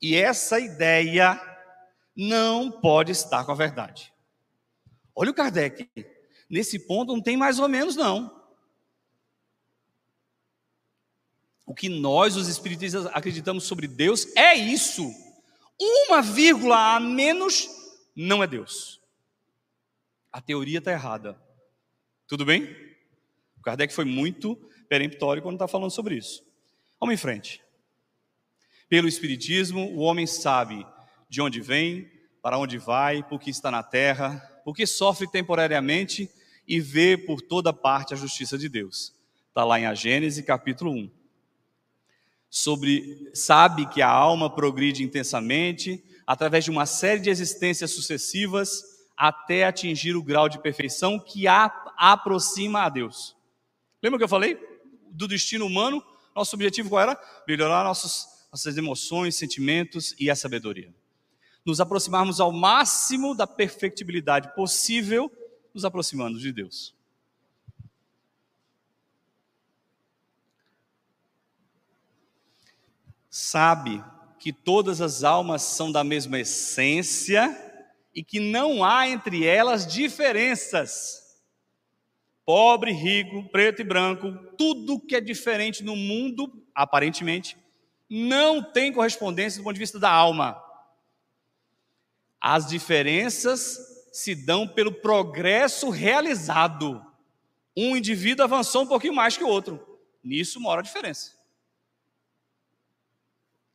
e 0.00 0.14
essa 0.14 0.58
ideia 0.58 1.40
não 2.16 2.70
pode 2.70 3.12
estar 3.12 3.44
com 3.44 3.52
a 3.52 3.54
verdade. 3.54 4.12
Olha 5.14 5.30
o 5.30 5.34
Kardec, 5.34 5.88
nesse 6.50 6.78
ponto 6.78 7.12
não 7.12 7.22
tem 7.22 7.36
mais 7.36 7.58
ou 7.58 7.68
menos, 7.68 7.94
não. 7.94 8.36
O 11.64 11.74
que 11.74 11.88
nós, 11.88 12.36
os 12.36 12.48
espiritistas, 12.48 13.06
acreditamos 13.06 13.64
sobre 13.64 13.86
Deus 13.86 14.26
é 14.34 14.54
isso 14.54 15.08
uma 15.80 16.20
vírgula 16.20 16.96
a 16.96 17.00
menos 17.00 17.68
não 18.14 18.42
é 18.42 18.46
Deus. 18.46 19.00
A 20.32 20.40
teoria 20.40 20.78
está 20.78 20.90
errada. 20.90 21.40
Tudo 22.28 22.44
bem? 22.44 22.64
O 23.58 23.62
Kardec 23.62 23.92
foi 23.92 24.04
muito 24.04 24.54
peremptório 24.88 25.42
quando 25.42 25.56
está 25.56 25.66
falando 25.66 25.90
sobre 25.90 26.14
isso. 26.14 26.44
Vamos 27.00 27.14
em 27.14 27.18
frente. 27.18 27.60
Pelo 28.88 29.08
Espiritismo, 29.08 29.90
o 29.92 29.98
homem 29.98 30.26
sabe 30.26 30.86
de 31.28 31.40
onde 31.40 31.60
vem, 31.60 32.10
para 32.40 32.58
onde 32.58 32.78
vai, 32.78 33.22
por 33.22 33.40
que 33.40 33.50
está 33.50 33.70
na 33.70 33.82
terra, 33.82 34.38
por 34.64 34.74
que 34.76 34.86
sofre 34.86 35.26
temporariamente 35.28 36.30
e 36.66 36.78
vê 36.80 37.16
por 37.16 37.40
toda 37.40 37.72
parte 37.72 38.14
a 38.14 38.16
justiça 38.16 38.56
de 38.56 38.68
Deus. 38.68 39.14
Está 39.48 39.64
lá 39.64 39.80
em 39.80 39.86
a 39.86 39.94
Gênesis, 39.94 40.44
capítulo 40.44 40.92
1 40.92 41.18
sobre 42.50 43.30
sabe 43.34 43.86
que 43.86 44.00
a 44.00 44.08
alma 44.08 44.48
progride 44.48 45.02
intensamente 45.04 46.02
através 46.26 46.64
de 46.64 46.70
uma 46.70 46.86
série 46.86 47.20
de 47.20 47.30
existências 47.30 47.90
sucessivas 47.90 48.82
até 49.18 49.64
atingir 49.64 50.14
o 50.14 50.22
grau 50.22 50.48
de 50.48 50.60
perfeição 50.60 51.18
que 51.18 51.48
a 51.48 51.66
aproxima 51.96 52.82
a 52.82 52.88
Deus. 52.88 53.36
Lembra 54.02 54.18
que 54.18 54.24
eu 54.24 54.28
falei 54.28 54.56
do 55.10 55.26
destino 55.26 55.66
humano? 55.66 56.02
Nosso 56.34 56.54
objetivo 56.54 56.88
qual 56.88 57.02
era? 57.02 57.20
Melhorar 57.46 57.82
nossos, 57.82 58.46
nossas 58.52 58.76
emoções, 58.76 59.34
sentimentos 59.34 60.14
e 60.20 60.30
a 60.30 60.36
sabedoria. 60.36 60.94
Nos 61.66 61.80
aproximarmos 61.80 62.40
ao 62.40 62.52
máximo 62.52 63.34
da 63.34 63.46
perfectibilidade 63.46 64.54
possível, 64.54 65.30
nos 65.74 65.84
aproximando 65.84 66.38
de 66.38 66.52
Deus. 66.52 66.96
sabe 73.38 74.04
que 74.38 74.52
todas 74.52 75.00
as 75.00 75.22
almas 75.22 75.62
são 75.62 75.92
da 75.92 76.02
mesma 76.02 76.40
essência 76.40 77.67
e 78.18 78.24
que 78.24 78.40
não 78.40 78.82
há 78.82 79.06
entre 79.06 79.46
elas 79.46 79.86
diferenças. 79.86 81.40
Pobre, 82.44 82.90
rico, 82.90 83.48
preto 83.50 83.80
e 83.80 83.84
branco, 83.84 84.32
tudo 84.56 84.98
que 84.98 85.14
é 85.14 85.20
diferente 85.20 85.84
no 85.84 85.94
mundo, 85.94 86.66
aparentemente, 86.74 87.56
não 88.10 88.60
tem 88.60 88.92
correspondência 88.92 89.60
do 89.60 89.62
ponto 89.62 89.74
de 89.74 89.78
vista 89.78 90.00
da 90.00 90.10
alma. 90.10 90.60
As 92.40 92.66
diferenças 92.66 93.78
se 94.12 94.34
dão 94.34 94.66
pelo 94.66 94.90
progresso 94.90 95.88
realizado. 95.88 97.00
Um 97.76 97.96
indivíduo 97.96 98.42
avançou 98.42 98.82
um 98.82 98.88
pouquinho 98.88 99.14
mais 99.14 99.36
que 99.36 99.44
o 99.44 99.48
outro. 99.48 100.00
Nisso 100.24 100.58
mora 100.58 100.80
a 100.80 100.84
diferença 100.84 101.38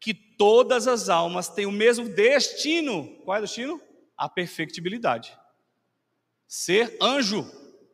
que 0.02 0.14
todas 0.14 0.86
as 0.86 1.08
almas 1.08 1.48
têm 1.48 1.66
o 1.66 1.72
mesmo 1.72 2.10
destino. 2.10 3.08
Qual 3.24 3.38
é 3.38 3.40
o 3.40 3.44
destino? 3.44 3.82
A 4.18 4.30
perfectibilidade. 4.30 5.38
Ser 6.48 6.98
anjo. 7.02 7.46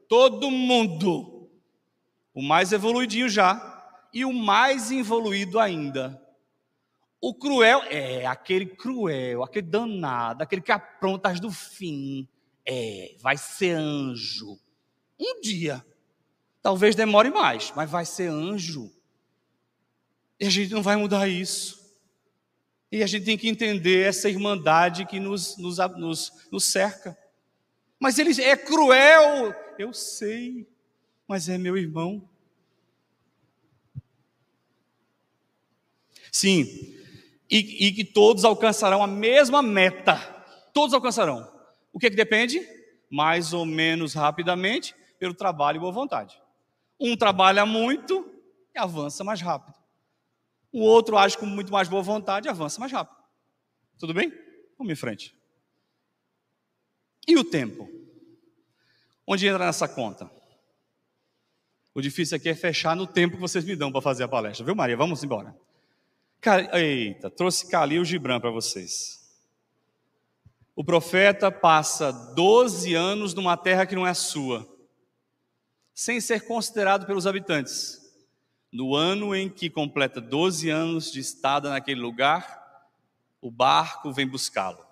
Todo 0.08 0.52
mundo. 0.52 1.50
O 2.34 2.42
mais 2.42 2.72
evoluidinho 2.72 3.30
já 3.30 3.70
e 4.14 4.26
o 4.26 4.34
mais 4.34 4.92
evoluído 4.92 5.60
ainda. 5.60 6.22
O 7.22 7.34
cruel 7.34 7.84
é 7.84 8.26
aquele 8.26 8.66
cruel, 8.66 9.44
aquele 9.44 9.68
danado, 9.68 10.42
aquele 10.42 10.62
que 10.62 10.72
apronta 10.72 11.30
as 11.30 11.40
do 11.40 11.52
fim. 11.52 12.28
É, 12.66 13.16
vai 13.20 13.38
ser 13.38 13.72
anjo. 13.72 14.58
Um 15.20 15.42
dia. 15.42 15.86
Talvez 16.62 16.96
demore 16.96 17.30
mais, 17.30 17.74
mas 17.76 17.90
vai 17.90 18.06
ser 18.06 18.30
anjo. 18.30 18.92
E 20.40 20.46
a 20.46 20.50
gente 20.50 20.74
não 20.74 20.82
vai 20.82 20.96
mudar 20.96 21.28
isso. 21.28 21.79
E 22.92 23.04
a 23.04 23.08
gente 23.08 23.26
tem 23.26 23.38
que 23.38 23.48
entender 23.48 24.08
essa 24.08 24.30
irmandade 24.30 25.06
que 25.06 25.20
nos, 25.20 25.58
nos, 25.58 25.78
nos, 25.98 26.48
nos 26.52 26.64
cerca. 26.66 27.18
Mas 28.00 28.18
ele 28.18 28.42
é 28.42 28.56
cruel, 28.58 29.54
eu 29.78 29.94
sei, 29.94 30.68
mas 31.28 31.50
é 31.50 31.58
meu 31.58 31.78
irmão. 31.78 32.28
Sim, 36.32 36.96
e, 37.50 37.88
e, 37.88 37.92
que 37.92 38.04
todos 38.04 38.46
alcançarão 38.46 39.02
a 39.02 39.08
mesma 39.08 39.62
meta. 39.62 40.16
Todos 40.72 40.94
alcançarão. 40.94 41.52
O 41.92 41.98
que, 41.98 42.08
é 42.08 42.10
que 42.10 42.16
depende? 42.16 42.62
Mais 43.10 43.54
ou 43.54 43.66
menos 43.66 44.14
rapidamente, 44.14 44.96
pelo 45.18 45.34
trabalho 45.34 45.78
e 45.78 45.80
boa 45.80 45.92
vontade. 45.92 46.40
Um 47.00 47.18
trabalha 47.18 47.66
muito 47.66 48.32
e 48.76 48.80
avança 48.80 49.24
mais 49.24 49.42
rápido. 49.42 49.79
O 50.72 50.82
outro 50.82 51.18
age 51.18 51.38
com 51.38 51.46
muito 51.46 51.72
mais 51.72 51.88
boa 51.88 52.02
vontade 52.02 52.48
e 52.48 52.50
avança 52.50 52.80
mais 52.80 52.92
rápido. 52.92 53.18
Tudo 53.98 54.14
bem? 54.14 54.32
Vamos 54.78 54.94
em 54.94 54.96
frente. 54.96 55.36
E 57.28 57.38
o 57.38 57.44
tempo? 57.44 57.90
Onde 59.26 59.48
entra 59.48 59.66
nessa 59.66 59.88
conta? 59.88 60.30
O 61.94 62.02
difícil 62.02 62.38
aqui 62.38 62.50
é 62.50 62.56
fechar 62.56 62.96
no 62.96 63.06
tempo 63.06 63.36
que 63.36 63.42
vocês 63.42 63.66
me 63.66 63.76
dão 63.76 63.92
para 63.92 64.02
fazer 64.02 64.24
a 64.24 64.28
palestra, 64.28 64.66
viu, 64.66 64.76
Maria? 64.76 64.96
Vamos 64.96 65.24
embora. 65.24 65.56
Eita, 66.74 67.30
trouxe 67.30 67.70
Calil 67.70 68.06
Gibran 68.06 68.40
para 68.40 68.52
vocês. 68.52 69.20
O 70.76 70.84
profeta 70.84 71.52
passa 71.52 72.12
12 72.12 72.94
anos 72.94 73.34
numa 73.34 73.58
terra 73.58 73.86
que 73.86 73.96
não 73.96 74.08
é 74.08 74.14
sua, 74.14 74.66
sem 75.94 76.22
ser 76.22 76.48
considerado 76.48 77.06
pelos 77.06 77.28
habitantes. 77.28 77.99
No 78.72 78.96
ano 78.96 79.36
em 79.36 79.50
que 79.50 79.70
completa 79.70 80.22
12 80.22 80.70
anos 80.70 81.12
de 81.12 81.20
estada 81.20 81.70
naquele 81.70 82.00
lugar, 82.00 82.90
o 83.42 83.50
barco 83.50 84.12
vem 84.12 84.28
buscá-lo. 84.28 84.86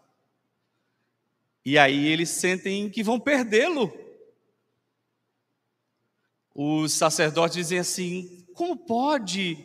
E 1.64 1.78
aí 1.78 2.08
eles 2.08 2.30
sentem 2.30 2.90
que 2.90 3.04
vão 3.04 3.20
perdê-lo. 3.20 3.94
Os 6.56 6.94
sacerdotes 6.94 7.58
dizem 7.58 7.78
assim: 7.78 8.46
como 8.54 8.76
pode? 8.76 9.64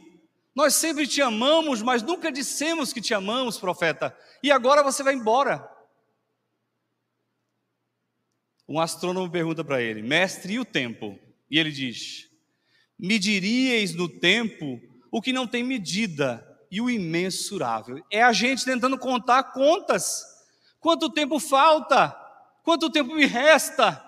Nós 0.54 0.74
sempre 0.74 1.06
te 1.06 1.22
amamos, 1.22 1.80
mas 1.80 2.02
nunca 2.02 2.30
dissemos 2.30 2.92
que 2.92 3.00
te 3.00 3.14
amamos, 3.14 3.58
profeta. 3.58 4.14
E 4.42 4.50
agora 4.50 4.82
você 4.82 5.02
vai 5.02 5.14
embora. 5.14 5.66
Um 8.68 8.78
astrônomo 8.78 9.30
pergunta 9.30 9.64
para 9.64 9.80
ele: 9.80 10.02
Mestre, 10.02 10.54
e 10.54 10.58
o 10.58 10.64
tempo? 10.64 11.18
E 11.50 11.58
ele 11.58 11.70
diz: 11.70 12.28
mediríeis 13.02 13.92
no 13.96 14.08
tempo 14.08 14.80
o 15.10 15.20
que 15.20 15.32
não 15.32 15.44
tem 15.44 15.64
medida 15.64 16.48
e 16.70 16.80
o 16.80 16.88
imensurável. 16.88 18.00
É 18.08 18.22
a 18.22 18.32
gente 18.32 18.64
tentando 18.64 18.96
contar 18.96 19.42
contas. 19.52 20.22
Quanto 20.78 21.10
tempo 21.10 21.40
falta? 21.40 22.16
Quanto 22.62 22.88
tempo 22.88 23.14
me 23.14 23.26
resta? 23.26 24.00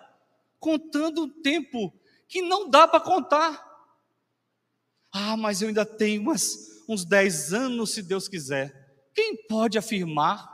Contando 0.61 1.25
o 1.25 1.29
tempo 1.29 1.93
que 2.29 2.41
não 2.41 2.71
dá 2.71 2.87
para 2.87 3.01
contar. 3.01 3.63
Ah, 5.13 5.37
mas 5.37 5.61
eu 5.61 5.69
ainda 5.69 5.85
tenho 5.85 6.23
umas, 6.23 6.85
uns 6.89 7.05
10 7.05 7.53
anos, 7.53 7.91
se 7.91 8.03
Deus 8.03 8.29
quiser. 8.29 8.73
Quem 9.13 9.37
pode 9.49 9.77
afirmar? 9.77 10.49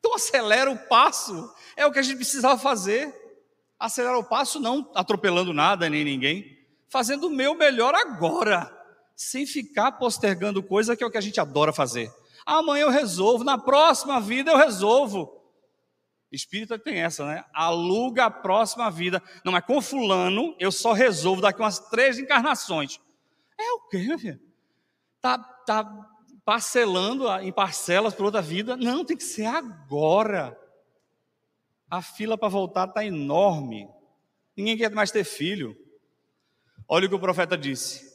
Então 0.00 0.16
acelera 0.16 0.70
o 0.70 0.78
passo. 0.88 1.50
É 1.76 1.86
o 1.86 1.92
que 1.92 2.00
a 2.00 2.02
gente 2.02 2.16
precisava 2.16 2.60
fazer. 2.60 3.14
Acelerar 3.78 4.18
o 4.18 4.24
passo, 4.24 4.60
não 4.60 4.90
atropelando 4.94 5.52
nada 5.52 5.88
nem 5.88 6.04
ninguém, 6.04 6.61
fazendo 6.92 7.28
o 7.28 7.30
meu 7.30 7.54
melhor 7.54 7.94
agora, 7.94 8.70
sem 9.16 9.46
ficar 9.46 9.92
postergando 9.92 10.62
coisa 10.62 10.94
que 10.94 11.02
é 11.02 11.06
o 11.06 11.10
que 11.10 11.16
a 11.16 11.22
gente 11.22 11.40
adora 11.40 11.72
fazer. 11.72 12.12
Amanhã 12.44 12.82
eu 12.82 12.90
resolvo, 12.90 13.42
na 13.42 13.56
próxima 13.56 14.20
vida 14.20 14.50
eu 14.50 14.58
resolvo. 14.58 15.40
Espírita 16.30 16.78
tem 16.78 17.00
essa, 17.00 17.24
né? 17.24 17.44
Aluga 17.54 18.26
a 18.26 18.30
próxima 18.30 18.90
vida. 18.90 19.22
Não, 19.42 19.52
mas 19.52 19.64
com 19.64 19.80
fulano 19.80 20.54
eu 20.58 20.70
só 20.70 20.92
resolvo 20.92 21.40
daqui 21.40 21.60
umas 21.60 21.78
três 21.78 22.18
encarnações. 22.18 23.00
É 23.58 23.72
o 23.72 23.80
quê, 23.88 24.18
filho? 24.18 24.40
Tá, 25.20 25.38
tá 25.38 25.84
parcelando 26.44 27.26
em 27.40 27.52
parcelas 27.52 28.12
para 28.12 28.24
outra 28.24 28.42
vida? 28.42 28.76
Não, 28.76 29.02
tem 29.02 29.16
que 29.16 29.24
ser 29.24 29.46
agora. 29.46 30.58
A 31.88 32.02
fila 32.02 32.36
para 32.36 32.48
voltar 32.48 32.88
está 32.88 33.04
enorme. 33.04 33.88
Ninguém 34.54 34.76
quer 34.76 34.90
mais 34.90 35.10
ter 35.10 35.24
filho. 35.24 35.81
Olha 36.88 37.06
o 37.06 37.08
que 37.08 37.14
o 37.14 37.20
profeta 37.20 37.56
disse: 37.56 38.12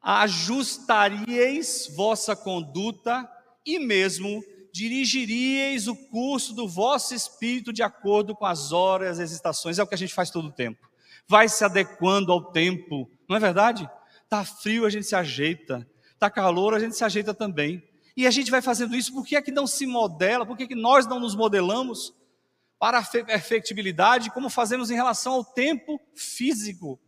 ajustaríeis 0.00 1.92
vossa 1.94 2.34
conduta 2.34 3.28
e 3.64 3.78
mesmo 3.78 4.42
dirigiríeis 4.72 5.86
o 5.86 5.94
curso 5.94 6.54
do 6.54 6.66
vosso 6.66 7.14
espírito 7.14 7.72
de 7.72 7.82
acordo 7.82 8.34
com 8.34 8.46
as 8.46 8.72
horas 8.72 9.18
e 9.18 9.22
as 9.22 9.30
estações. 9.30 9.78
É 9.78 9.82
o 9.82 9.86
que 9.86 9.94
a 9.94 9.98
gente 9.98 10.14
faz 10.14 10.30
todo 10.30 10.48
o 10.48 10.52
tempo. 10.52 10.90
Vai 11.28 11.48
se 11.48 11.64
adequando 11.64 12.32
ao 12.32 12.52
tempo, 12.52 13.10
não 13.28 13.36
é 13.36 13.40
verdade? 13.40 13.88
Tá 14.28 14.44
frio, 14.44 14.86
a 14.86 14.90
gente 14.90 15.06
se 15.06 15.14
ajeita. 15.14 15.86
Tá 16.18 16.30
calor, 16.30 16.74
a 16.74 16.78
gente 16.78 16.96
se 16.96 17.04
ajeita 17.04 17.34
também. 17.34 17.82
E 18.16 18.26
a 18.26 18.30
gente 18.30 18.50
vai 18.50 18.60
fazendo 18.60 18.94
isso, 18.94 19.12
por 19.12 19.24
que 19.24 19.36
é 19.36 19.42
que 19.42 19.50
não 19.50 19.66
se 19.66 19.86
modela? 19.86 20.46
Por 20.46 20.56
que, 20.56 20.64
é 20.64 20.66
que 20.66 20.74
nós 20.74 21.06
não 21.06 21.18
nos 21.18 21.34
modelamos 21.34 22.14
para 22.78 22.98
a 22.98 23.04
perfectibilidade, 23.04 24.30
como 24.30 24.50
fazemos 24.50 24.90
em 24.90 24.94
relação 24.94 25.34
ao 25.34 25.44
tempo 25.44 26.00
físico? 26.14 26.98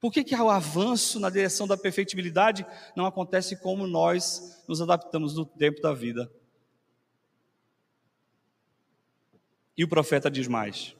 Por 0.00 0.12
que, 0.12 0.22
que 0.22 0.34
o 0.34 0.48
avanço 0.48 1.18
na 1.18 1.28
direção 1.28 1.66
da 1.66 1.76
perfectibilidade 1.76 2.64
não 2.94 3.04
acontece 3.04 3.56
como 3.60 3.86
nós 3.86 4.62
nos 4.68 4.80
adaptamos 4.80 5.34
no 5.34 5.44
tempo 5.44 5.80
da 5.80 5.92
vida? 5.92 6.30
E 9.76 9.82
o 9.82 9.88
profeta 9.88 10.30
diz 10.30 10.46
mais: 10.46 10.94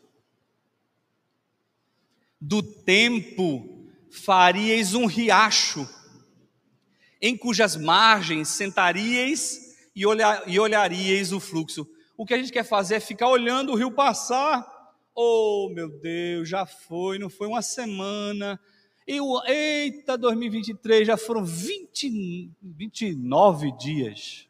Do 2.40 2.62
tempo 2.62 3.88
faríeis 4.10 4.94
um 4.94 5.06
riacho, 5.06 5.88
em 7.20 7.36
cujas 7.36 7.76
margens 7.76 8.48
sentaríeis 8.48 9.76
e, 9.94 10.06
olhar, 10.06 10.42
e 10.48 10.58
olharíeis 10.58 11.32
o 11.32 11.38
fluxo. 11.38 11.88
O 12.16 12.26
que 12.26 12.34
a 12.34 12.38
gente 12.38 12.52
quer 12.52 12.64
fazer 12.64 12.96
é 12.96 13.00
ficar 13.00 13.28
olhando 13.28 13.72
o 13.72 13.76
rio 13.76 13.92
passar. 13.92 14.66
Oh, 15.14 15.70
meu 15.72 15.88
Deus, 15.88 16.48
já 16.48 16.64
foi, 16.64 17.18
não 17.18 17.28
foi 17.28 17.48
uma 17.48 17.62
semana, 17.62 18.60
e 19.08 19.22
o, 19.22 19.42
eita, 19.46 20.18
2023 20.18 21.06
já 21.06 21.16
foram 21.16 21.42
20, 21.42 22.52
29 22.60 23.72
dias. 23.78 24.46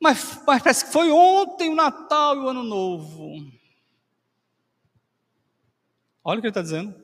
Mas, 0.00 0.42
mas 0.44 0.60
parece 0.60 0.86
que 0.86 0.92
foi 0.92 1.12
ontem 1.12 1.70
o 1.70 1.76
Natal 1.76 2.34
e 2.34 2.40
o 2.40 2.48
Ano 2.48 2.64
Novo. 2.64 3.48
Olha 6.24 6.38
o 6.38 6.40
que 6.40 6.48
ele 6.48 6.50
está 6.50 6.62
dizendo. 6.62 7.00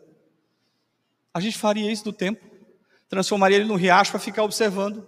A 1.32 1.38
gente 1.38 1.56
faria 1.56 1.92
isso 1.92 2.02
do 2.02 2.12
tempo, 2.12 2.44
transformaria 3.08 3.58
ele 3.58 3.68
num 3.68 3.76
riacho 3.76 4.10
para 4.10 4.18
ficar 4.18 4.42
observando. 4.42 5.06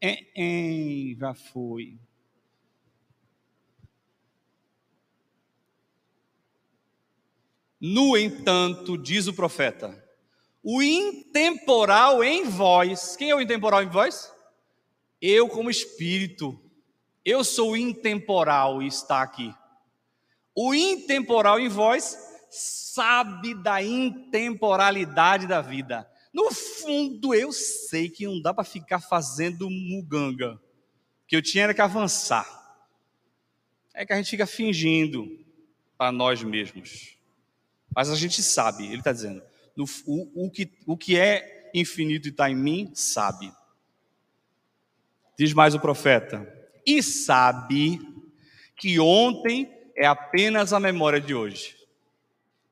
Em, 0.00 0.30
em, 0.36 1.16
já 1.18 1.34
foi. 1.34 1.98
No 7.80 8.16
entanto, 8.16 8.96
diz 8.96 9.26
o 9.26 9.34
profeta, 9.34 10.05
o 10.68 10.82
intemporal 10.82 12.24
em 12.24 12.42
vós. 12.42 13.14
Quem 13.14 13.30
é 13.30 13.34
o 13.36 13.40
intemporal 13.40 13.84
em 13.84 13.88
vós? 13.88 14.32
Eu, 15.22 15.48
como 15.48 15.70
espírito. 15.70 16.60
Eu 17.24 17.44
sou 17.44 17.70
o 17.70 17.76
intemporal 17.76 18.82
e 18.82 18.88
está 18.88 19.22
aqui. 19.22 19.54
O 20.56 20.74
intemporal 20.74 21.60
em 21.60 21.68
vós 21.68 22.18
sabe 22.50 23.54
da 23.54 23.80
intemporalidade 23.80 25.46
da 25.46 25.60
vida. 25.60 26.04
No 26.34 26.50
fundo, 26.50 27.32
eu 27.32 27.52
sei 27.52 28.10
que 28.10 28.26
não 28.26 28.42
dá 28.42 28.52
para 28.52 28.64
ficar 28.64 28.98
fazendo 28.98 29.70
muganga. 29.70 30.60
Que 31.28 31.36
eu 31.36 31.42
tinha 31.42 31.72
que 31.72 31.80
avançar. 31.80 32.44
É 33.94 34.04
que 34.04 34.12
a 34.12 34.16
gente 34.16 34.30
fica 34.30 34.48
fingindo 34.48 35.28
para 35.96 36.10
nós 36.10 36.42
mesmos. 36.42 37.16
Mas 37.94 38.10
a 38.10 38.16
gente 38.16 38.42
sabe, 38.42 38.86
ele 38.86 38.98
está 38.98 39.12
dizendo, 39.12 39.40
no, 39.76 39.84
o, 40.06 40.46
o, 40.46 40.50
que, 40.50 40.72
o 40.86 40.96
que 40.96 41.18
é 41.18 41.70
infinito 41.74 42.28
e 42.28 42.30
está 42.30 42.50
em 42.50 42.56
mim, 42.56 42.90
sabe. 42.94 43.52
Diz 45.38 45.52
mais 45.52 45.74
o 45.74 45.80
profeta: 45.80 46.50
e 46.86 47.02
sabe 47.02 48.00
que 48.76 48.98
ontem 48.98 49.70
é 49.94 50.06
apenas 50.06 50.72
a 50.72 50.80
memória 50.80 51.20
de 51.20 51.34
hoje, 51.34 51.76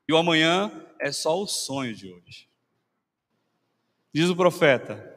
e 0.09 0.12
o 0.12 0.17
amanhã 0.17 0.73
é 0.99 1.12
só 1.12 1.40
o 1.40 1.47
sonho 1.47 1.95
de 1.95 2.11
hoje. 2.11 2.49
Diz 4.12 4.31
o 4.31 4.37
profeta: 4.37 5.12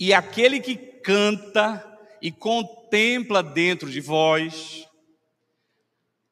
e 0.00 0.14
aquele 0.14 0.60
que 0.60 0.76
canta 0.76 1.84
e 2.22 2.30
contempla 2.30 3.42
dentro 3.42 3.90
de 3.90 4.00
vós, 4.00 4.87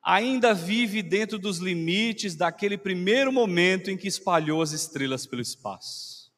ainda 0.09 0.55
vive 0.55 1.03
dentro 1.03 1.37
dos 1.37 1.59
limites 1.59 2.37
daquele 2.37 2.79
primeiro 2.79 3.33
momento 3.33 3.91
em 3.91 3.97
que 3.97 4.07
espalhou 4.07 4.63
as 4.63 4.71
estrelas 4.71 5.27
pelo 5.27 5.43
espaço. 5.43 6.33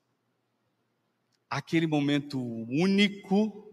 Aquele 1.51 1.87
momento 1.87 2.41
único 2.41 3.71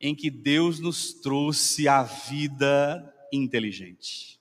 em 0.00 0.16
que 0.16 0.28
Deus 0.28 0.80
nos 0.80 1.14
trouxe 1.14 1.86
a 1.86 2.02
vida 2.02 3.14
inteligente. 3.32 4.40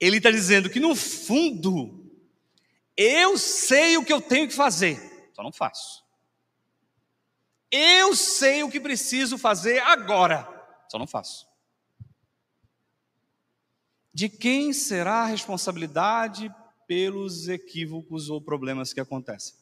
Ele 0.00 0.16
está 0.16 0.32
dizendo 0.32 0.68
que 0.68 0.80
no 0.80 0.96
fundo, 0.96 2.04
eu 2.96 3.38
sei 3.38 3.96
o 3.96 4.04
que 4.04 4.12
eu 4.12 4.20
tenho 4.20 4.48
que 4.48 4.54
fazer, 4.54 5.30
só 5.32 5.42
não 5.42 5.52
faço. 5.52 6.04
Eu 7.70 8.16
sei 8.16 8.64
o 8.64 8.70
que 8.70 8.80
preciso 8.80 9.38
fazer 9.38 9.78
agora, 9.80 10.48
só 10.88 10.98
não 10.98 11.06
faço. 11.06 11.47
De 14.18 14.28
quem 14.28 14.72
será 14.72 15.22
a 15.22 15.26
responsabilidade 15.26 16.52
pelos 16.88 17.46
equívocos 17.46 18.28
ou 18.28 18.42
problemas 18.42 18.92
que 18.92 18.98
acontecem? 18.98 19.54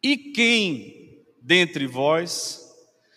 E 0.00 0.16
quem 0.16 1.26
dentre 1.42 1.88
vós 1.88 2.64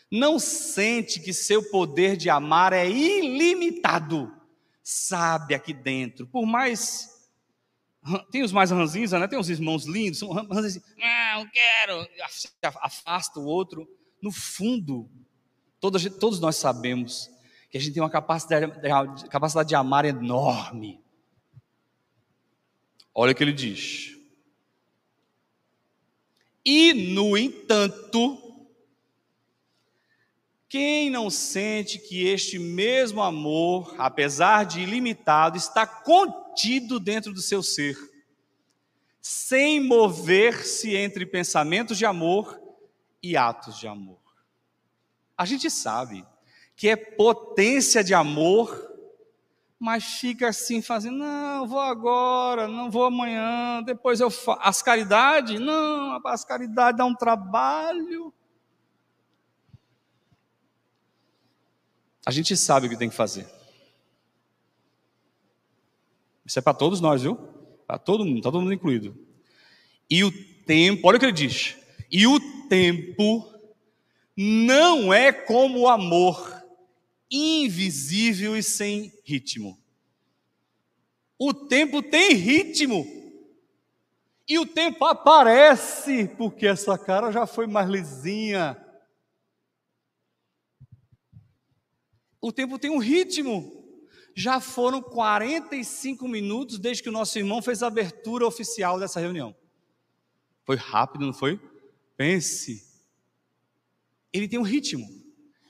não 0.09 0.39
sente 0.39 1.19
que 1.19 1.33
seu 1.33 1.69
poder 1.69 2.17
de 2.17 2.31
amar 2.31 2.73
é 2.73 2.89
ilimitado? 2.89 4.36
Sabe 4.81 5.53
aqui 5.53 5.71
dentro, 5.71 6.25
por 6.25 6.47
mais 6.47 7.29
tem 8.31 8.41
os 8.41 8.51
mais 8.51 8.71
ranzinhos, 8.71 9.12
né? 9.12 9.27
Tem 9.27 9.38
os 9.38 9.51
irmãos 9.51 9.86
lindos, 9.86 10.17
são 10.17 10.31
ranzinhos, 10.31 10.77
assim, 10.77 10.81
ah, 10.99 11.36
não 11.38 11.47
quero, 11.47 12.07
afasta 12.81 13.39
o 13.39 13.45
outro 13.45 13.88
no 14.23 14.31
fundo, 14.31 15.09
todos, 15.81 16.01
todos 16.17 16.39
nós 16.39 16.55
sabemos 16.55 17.29
que 17.69 17.77
a 17.77 17.81
gente 17.81 17.93
tem 17.93 18.01
uma 18.01 18.09
capacidade, 18.09 19.27
capacidade 19.27 19.67
de 19.67 19.75
amar 19.75 20.05
enorme. 20.05 21.03
Olha 23.13 23.33
o 23.33 23.36
que 23.36 23.43
ele 23.43 23.51
diz. 23.51 24.17
E, 26.63 26.93
no 26.93 27.38
entanto, 27.38 28.39
quem 30.69 31.09
não 31.09 31.29
sente 31.29 31.99
que 31.99 32.25
este 32.25 32.57
mesmo 32.57 33.21
amor, 33.21 33.93
apesar 33.97 34.63
de 34.63 34.79
ilimitado, 34.79 35.57
está 35.57 35.86
contido 35.86 36.97
dentro 36.97 37.33
do 37.33 37.41
seu 37.41 37.62
ser, 37.62 37.97
sem 39.21 39.81
mover-se 39.81 40.95
entre 40.95 41.25
pensamentos 41.25 41.97
de 41.97 42.05
amor 42.05 42.62
e 43.23 43.38
atos 43.38 43.79
de 43.79 43.88
amor. 43.88 44.19
A 45.38 45.45
gente 45.45 45.71
sabe 45.71 46.26
que 46.76 46.89
é 46.89 46.95
potência 46.97 48.03
de 48.03 48.13
amor, 48.13 48.91
mas 49.80 50.03
fica 50.03 50.49
assim 50.49 50.82
fazendo, 50.82 51.17
não, 51.17 51.65
vou 51.65 51.80
agora, 51.80 52.67
não 52.67 52.91
vou 52.91 53.05
amanhã, 53.05 53.82
depois 53.84 54.19
eu 54.19 54.30
faço. 54.30 54.59
As 54.61 54.82
caridades, 54.82 55.59
não, 55.59 56.19
as 56.26 56.43
caridades 56.43 56.97
dá 56.97 57.05
um 57.05 57.15
trabalho. 57.15 58.34
A 62.26 62.32
gente 62.32 62.55
sabe 62.55 62.88
o 62.88 62.89
que 62.89 62.97
tem 62.97 63.09
que 63.09 63.15
fazer. 63.15 63.47
Isso 66.45 66.59
é 66.59 66.61
para 66.61 66.74
todos 66.74 66.99
nós, 66.99 67.21
viu? 67.21 67.36
Para 67.88 67.97
todo 67.97 68.26
mundo, 68.26 68.38
está 68.38 68.51
todo 68.51 68.61
mundo 68.61 68.74
incluído. 68.74 69.17
E 70.09 70.24
o 70.24 70.32
tempo, 70.65 71.07
olha 71.07 71.17
o 71.17 71.19
que 71.19 71.26
ele 71.26 71.32
diz. 71.32 71.78
E 72.14 72.28
o 72.28 72.39
tempo 72.70 73.51
não 74.38 75.11
é 75.11 75.34
como 75.34 75.80
o 75.80 75.88
amor, 75.88 76.64
invisível 77.32 78.55
e 78.55 78.61
sem 78.61 79.11
ritmo. 79.26 79.82
O 81.39 81.51
tempo 81.55 82.03
tem 82.03 82.36
ritmo. 82.36 83.03
E 84.47 84.59
o 84.59 84.66
tempo 84.68 85.05
aparece, 85.05 86.28
porque 86.38 86.68
essa 86.68 86.99
cara 86.99 87.32
já 87.32 87.47
foi 87.47 87.66
mais 87.66 87.89
lisinha. 87.89 88.78
O 92.39 92.51
tempo 92.51 92.78
tem 92.78 92.91
um 92.91 92.99
ritmo. 92.99 93.84
Já 94.36 94.59
foram 94.59 95.01
45 95.01 96.28
minutos 96.28 96.78
desde 96.78 97.01
que 97.01 97.09
o 97.09 97.14
nosso 97.14 97.39
irmão 97.39 97.59
fez 97.59 97.82
a 97.82 97.88
abertura 97.88 98.45
oficial 98.45 98.99
dessa 98.99 99.20
reunião. 99.20 99.55
Foi 100.64 100.76
rápido, 100.76 101.26
não 101.26 101.34
foi? 101.34 101.59
Pense. 102.24 102.82
Ele 104.32 104.47
tem 104.47 104.57
um 104.57 104.63
ritmo. 104.63 105.05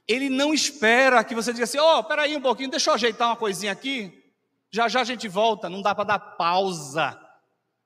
Ele 0.07 0.29
não 0.29 0.53
espera 0.53 1.23
que 1.23 1.33
você 1.33 1.51
diga 1.51 1.63
assim: 1.63 1.79
ó, 1.79 1.97
oh, 1.97 2.03
peraí 2.03 2.37
um 2.37 2.41
pouquinho, 2.41 2.69
deixa 2.69 2.91
eu 2.91 2.93
ajeitar 2.93 3.27
uma 3.29 3.35
coisinha 3.35 3.71
aqui. 3.71 4.23
Já 4.69 4.87
já 4.87 5.01
a 5.01 5.03
gente 5.03 5.27
volta. 5.27 5.67
Não 5.67 5.81
dá 5.81 5.95
para 5.95 6.03
dar 6.03 6.19
pausa 6.19 7.19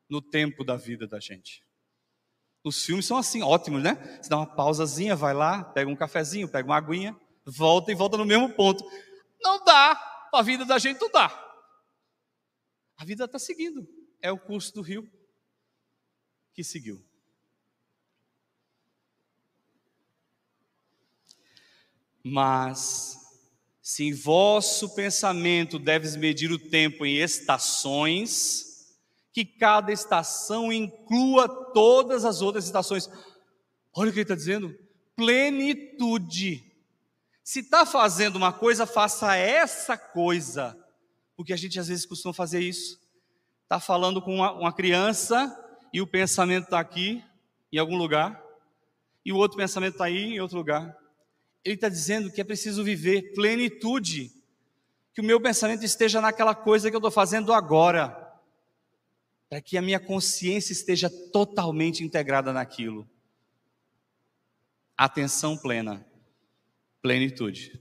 no 0.09 0.21
tempo 0.21 0.65
da 0.65 0.75
vida 0.75 1.07
da 1.07 1.17
gente. 1.17 1.63
Os 2.61 2.83
filmes 2.83 3.05
são 3.05 3.15
assim, 3.15 3.41
ótimos, 3.41 3.81
né? 3.81 4.19
Você 4.21 4.29
dá 4.29 4.35
uma 4.35 4.45
pausazinha, 4.45 5.15
vai 5.15 5.33
lá, 5.33 5.63
pega 5.63 5.89
um 5.89 5.95
cafezinho, 5.95 6.49
pega 6.49 6.67
uma 6.67 6.75
aguinha, 6.75 7.17
volta 7.45 7.89
e 7.93 7.95
volta 7.95 8.17
no 8.17 8.25
mesmo 8.25 8.49
ponto. 8.49 8.83
Não 9.41 9.63
dá 9.63 10.27
a 10.33 10.41
vida 10.41 10.65
da 10.65 10.77
gente 10.77 10.99
não 10.99 11.09
dá. 11.09 11.27
A 12.97 13.05
vida 13.05 13.23
está 13.23 13.39
seguindo. 13.39 13.87
É 14.21 14.29
o 14.29 14.37
curso 14.37 14.73
do 14.73 14.81
rio 14.81 15.09
que 16.53 16.65
seguiu. 16.65 17.06
Mas, 22.29 23.17
se 23.81 24.03
em 24.03 24.13
vosso 24.13 24.93
pensamento 24.93 25.79
deves 25.79 26.15
medir 26.15 26.51
o 26.51 26.59
tempo 26.59 27.05
em 27.05 27.17
estações, 27.17 28.67
que 29.37 29.45
cada 29.45 29.93
estação 29.93 30.73
inclua 30.73 31.47
todas 31.47 32.25
as 32.25 32.41
outras 32.41 32.65
estações. 32.65 33.07
Olha 33.93 34.09
o 34.09 34.11
que 34.11 34.17
ele 34.17 34.23
está 34.23 34.33
dizendo: 34.33 34.75
plenitude. 35.15 36.63
Se 37.43 37.59
está 37.59 37.85
fazendo 37.85 38.35
uma 38.35 38.51
coisa, 38.51 38.85
faça 38.85 39.35
essa 39.35 39.97
coisa. 39.97 40.75
Porque 41.35 41.53
a 41.53 41.55
gente 41.55 41.79
às 41.79 41.87
vezes 41.87 42.05
costuma 42.05 42.33
fazer 42.33 42.61
isso. 42.61 42.99
Está 43.61 43.79
falando 43.79 44.21
com 44.21 44.35
uma, 44.35 44.51
uma 44.53 44.73
criança 44.73 45.55
e 45.93 46.01
o 46.01 46.07
pensamento 46.07 46.65
está 46.65 46.79
aqui, 46.79 47.23
em 47.71 47.77
algum 47.77 47.95
lugar, 47.95 48.43
e 49.23 49.31
o 49.31 49.35
outro 49.35 49.57
pensamento 49.57 49.93
está 49.93 50.05
aí, 50.05 50.33
em 50.33 50.39
outro 50.39 50.57
lugar. 50.57 50.97
Ele 51.67 51.75
está 51.75 51.89
dizendo 51.89 52.31
que 52.31 52.39
é 52.39 52.45
preciso 52.45 52.81
viver 52.81 53.33
plenitude, 53.33 54.31
que 55.13 55.19
o 55.19 55.23
meu 55.23 55.37
pensamento 55.41 55.83
esteja 55.83 56.21
naquela 56.21 56.55
coisa 56.55 56.89
que 56.89 56.95
eu 56.95 56.99
estou 56.99 57.11
fazendo 57.11 57.51
agora, 57.51 58.07
para 59.49 59.59
que 59.59 59.77
a 59.77 59.81
minha 59.81 59.99
consciência 59.99 60.71
esteja 60.71 61.09
totalmente 61.09 62.05
integrada 62.05 62.53
naquilo. 62.53 63.05
Atenção 64.95 65.57
plena 65.57 66.07
plenitude. 67.01 67.77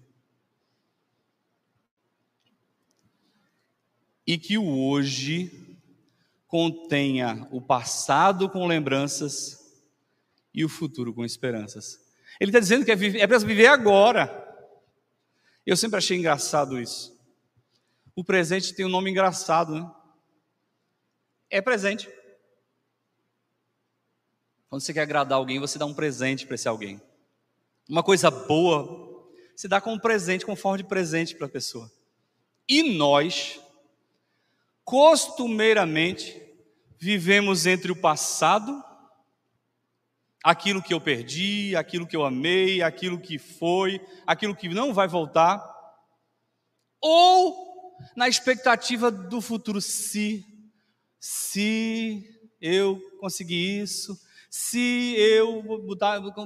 E 4.26 4.36
que 4.36 4.58
o 4.58 4.66
hoje 4.66 5.78
contenha 6.48 7.46
o 7.52 7.60
passado 7.60 8.50
com 8.50 8.66
lembranças 8.66 9.80
e 10.52 10.64
o 10.64 10.68
futuro 10.68 11.14
com 11.14 11.24
esperanças. 11.24 12.04
Ele 12.40 12.50
está 12.50 12.60
dizendo 12.60 12.84
que 12.84 12.92
é, 12.92 13.20
é 13.20 13.26
para 13.26 13.38
viver 13.38 13.66
agora. 13.66 14.44
Eu 15.64 15.76
sempre 15.76 15.98
achei 15.98 16.16
engraçado 16.16 16.80
isso. 16.80 17.16
O 18.14 18.24
presente 18.24 18.74
tem 18.74 18.86
um 18.86 18.90
nome 18.90 19.10
engraçado, 19.10 19.74
né? 19.74 19.90
É 21.50 21.60
presente. 21.60 22.08
Quando 24.68 24.82
você 24.82 24.92
quer 24.92 25.02
agradar 25.02 25.38
alguém, 25.38 25.60
você 25.60 25.78
dá 25.78 25.86
um 25.86 25.94
presente 25.94 26.46
para 26.46 26.54
esse 26.54 26.68
alguém. 26.68 27.00
Uma 27.88 28.02
coisa 28.02 28.30
boa 28.30 29.06
se 29.54 29.68
dá 29.68 29.80
como 29.80 30.00
presente, 30.00 30.44
como 30.44 30.56
forma 30.56 30.78
de 30.78 30.84
presente 30.84 31.34
para 31.34 31.46
a 31.46 31.50
pessoa. 31.50 31.90
E 32.68 32.96
nós, 32.96 33.60
costumeiramente, 34.84 36.42
vivemos 36.98 37.64
entre 37.64 37.92
o 37.92 37.96
passado, 37.96 38.84
aquilo 40.46 40.80
que 40.80 40.94
eu 40.94 41.00
perdi, 41.00 41.74
aquilo 41.74 42.06
que 42.06 42.14
eu 42.14 42.24
amei, 42.24 42.80
aquilo 42.80 43.18
que 43.18 43.36
foi, 43.36 44.00
aquilo 44.24 44.54
que 44.54 44.68
não 44.68 44.94
vai 44.94 45.08
voltar, 45.08 45.60
ou 47.00 47.96
na 48.14 48.28
expectativa 48.28 49.10
do 49.10 49.40
futuro, 49.40 49.80
se, 49.80 50.46
se 51.18 52.40
eu 52.60 53.00
conseguir 53.18 53.82
isso, 53.82 54.16
se 54.48 55.16
eu 55.18 55.64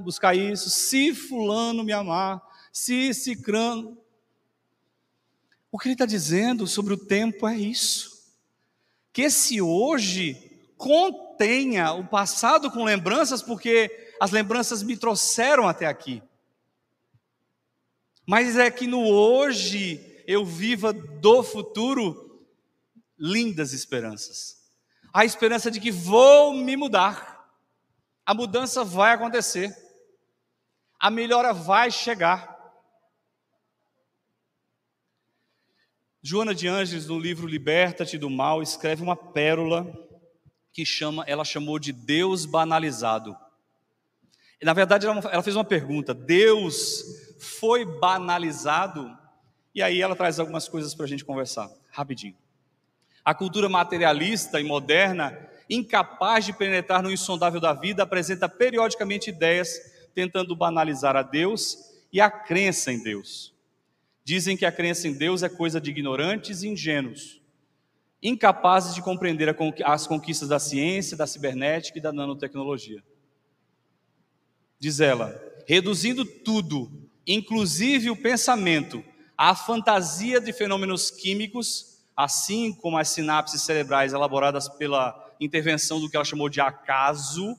buscar 0.03 0.35
isso, 0.35 0.71
se 0.71 1.15
fulano 1.15 1.85
me 1.85 1.93
amar, 1.93 2.41
se 2.73 3.13
cicrano. 3.13 3.99
O 5.71 5.79
que 5.79 5.89
ele 5.89 5.95
está 5.95 6.07
dizendo 6.07 6.67
sobre 6.67 6.95
o 6.95 7.05
tempo 7.07 7.47
é 7.47 7.55
isso. 7.55 8.33
Que 9.13 9.23
esse 9.23 9.61
hoje 9.61 10.50
contenha 10.81 11.93
o 11.93 12.09
passado 12.09 12.71
com 12.71 12.85
lembranças, 12.85 13.43
porque 13.43 14.15
as 14.19 14.31
lembranças 14.31 14.83
me 14.83 14.97
trouxeram 14.97 15.69
até 15.69 15.87
aqui. 15.87 16.23
Mas 18.27 18.57
é 18.57 18.71
que 18.71 18.87
no 18.87 19.07
hoje 19.07 20.23
eu 20.27 20.43
viva 20.43 20.91
do 20.91 21.43
futuro 21.43 22.49
lindas 23.19 23.75
esperanças. 23.75 24.73
A 25.13 25.23
esperança 25.23 25.71
de 25.71 25.81
que 25.81 25.91
vou 25.91 26.55
me 26.55 26.75
mudar. 26.77 27.47
A 28.25 28.33
mudança 28.33 28.83
vai 28.83 29.13
acontecer. 29.13 29.77
A 30.99 31.11
melhora 31.11 31.53
vai 31.53 31.91
chegar. 31.91 32.59
Joana 36.23 36.55
de 36.55 36.67
Ângeles, 36.67 37.07
no 37.07 37.19
livro 37.19 37.47
Liberta-te 37.47 38.17
do 38.17 38.31
Mal, 38.31 38.63
escreve 38.63 39.03
uma 39.03 39.17
pérola 39.17 40.09
que 40.73 40.85
chama, 40.85 41.25
ela 41.27 41.45
chamou 41.45 41.79
de 41.79 41.93
Deus 41.93 42.45
banalizado. 42.47 43.37
Na 44.63 44.73
verdade, 44.73 45.07
ela, 45.07 45.19
ela 45.31 45.43
fez 45.43 45.57
uma 45.57 45.65
pergunta: 45.65 46.13
Deus 46.13 47.05
foi 47.39 47.85
banalizado? 47.85 49.17
E 49.75 49.83
aí 49.83 50.01
ela 50.01 50.17
traz 50.17 50.39
algumas 50.39 50.69
coisas 50.69 50.95
para 50.95 51.07
a 51.07 51.09
gente 51.09 51.25
conversar, 51.25 51.71
rapidinho. 51.91 52.37
A 53.25 53.35
cultura 53.35 53.69
materialista 53.69 54.61
e 54.61 54.65
moderna, 54.65 55.39
incapaz 55.69 56.45
de 56.45 56.53
penetrar 56.53 57.03
no 57.03 57.11
insondável 57.11 57.61
da 57.61 57.73
vida, 57.73 58.03
apresenta 58.03 58.49
periodicamente 58.49 59.31
ideias 59.31 59.79
tentando 60.15 60.57
banalizar 60.57 61.17
a 61.17 61.23
Deus 61.23 61.79
e 62.13 62.21
a 62.21 62.31
crença 62.31 62.93
em 62.93 63.03
Deus. 63.03 63.55
Dizem 64.25 64.57
que 64.57 64.67
a 64.67 64.73
crença 64.73 65.09
em 65.09 65.13
Deus 65.13 65.43
é 65.43 65.49
coisa 65.49 65.81
de 65.81 65.91
ignorantes 65.91 66.63
e 66.63 66.69
ingênuos, 66.69 67.40
incapazes 68.23 68.95
de 68.95 69.03
compreender 69.03 69.55
as 69.85 70.07
conquistas 70.07 70.49
da 70.49 70.59
ciência, 70.59 71.17
da 71.17 71.27
cibernética 71.27 71.99
e 71.99 72.03
da 72.03 72.13
nanotecnologia. 72.13 73.03
Diz 74.79 75.01
ela, 75.01 75.41
reduzindo 75.67 76.25
tudo, 76.25 76.91
inclusive 77.27 78.11
o 78.11 78.17
pensamento, 78.17 79.05
à 79.37 79.55
fantasia 79.55 80.41
de 80.41 80.53
fenômenos 80.53 81.11
químicos, 81.11 82.03
assim 82.17 82.73
como 82.73 82.99
as 82.99 83.09
sinapses 83.09 83.63
cerebrais 83.63 84.13
elaboradas 84.13 84.69
pela 84.69 85.15
intervenção 85.41 86.01
do 86.01 86.09
que 86.09 86.17
ela 86.17 86.25
chamou 86.25 86.49
de 86.49 86.61
acaso, 86.61 87.59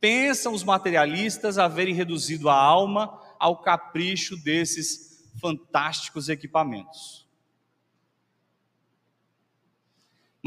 pensam 0.00 0.52
os 0.52 0.64
materialistas 0.64 1.58
haverem 1.58 1.94
reduzido 1.94 2.48
a 2.48 2.54
alma 2.54 3.20
ao 3.38 3.62
capricho 3.62 4.36
desses 4.36 5.28
fantásticos 5.40 6.28
equipamentos. 6.28 7.17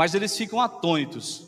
Mas 0.01 0.15
eles 0.15 0.35
ficam 0.35 0.59
atônitos 0.59 1.45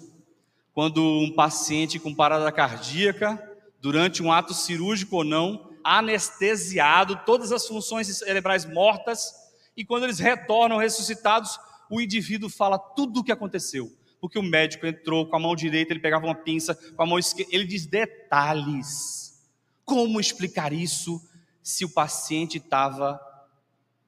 quando 0.76 1.02
um 1.02 1.34
paciente 1.34 1.98
com 1.98 2.14
parada 2.14 2.52
cardíaca, 2.52 3.42
durante 3.82 4.22
um 4.22 4.32
ato 4.32 4.54
cirúrgico 4.54 5.16
ou 5.16 5.24
não, 5.24 5.72
anestesiado, 5.84 7.20
todas 7.26 7.52
as 7.52 7.68
funções 7.68 8.16
cerebrais 8.16 8.64
mortas, 8.64 9.34
e 9.76 9.84
quando 9.84 10.04
eles 10.04 10.20
retornam 10.20 10.78
ressuscitados, 10.78 11.60
o 11.90 12.00
indivíduo 12.00 12.48
fala 12.48 12.78
tudo 12.78 13.22
o 13.22 13.24
que 13.24 13.32
aconteceu. 13.32 13.92
Porque 14.22 14.38
o 14.38 14.44
médico 14.44 14.86
entrou 14.86 15.26
com 15.26 15.36
a 15.36 15.40
mão 15.40 15.56
direita, 15.56 15.92
ele 15.92 16.00
pegava 16.00 16.28
uma 16.28 16.36
pinça, 16.36 16.76
com 16.76 17.02
a 17.02 17.08
mão 17.08 17.18
esquerda, 17.18 17.56
ele 17.56 17.66
diz 17.66 17.88
detalhes. 17.88 19.44
Como 19.84 20.20
explicar 20.20 20.72
isso 20.72 21.20
se 21.64 21.84
o 21.84 21.90
paciente 21.90 22.60
estava 22.60 23.20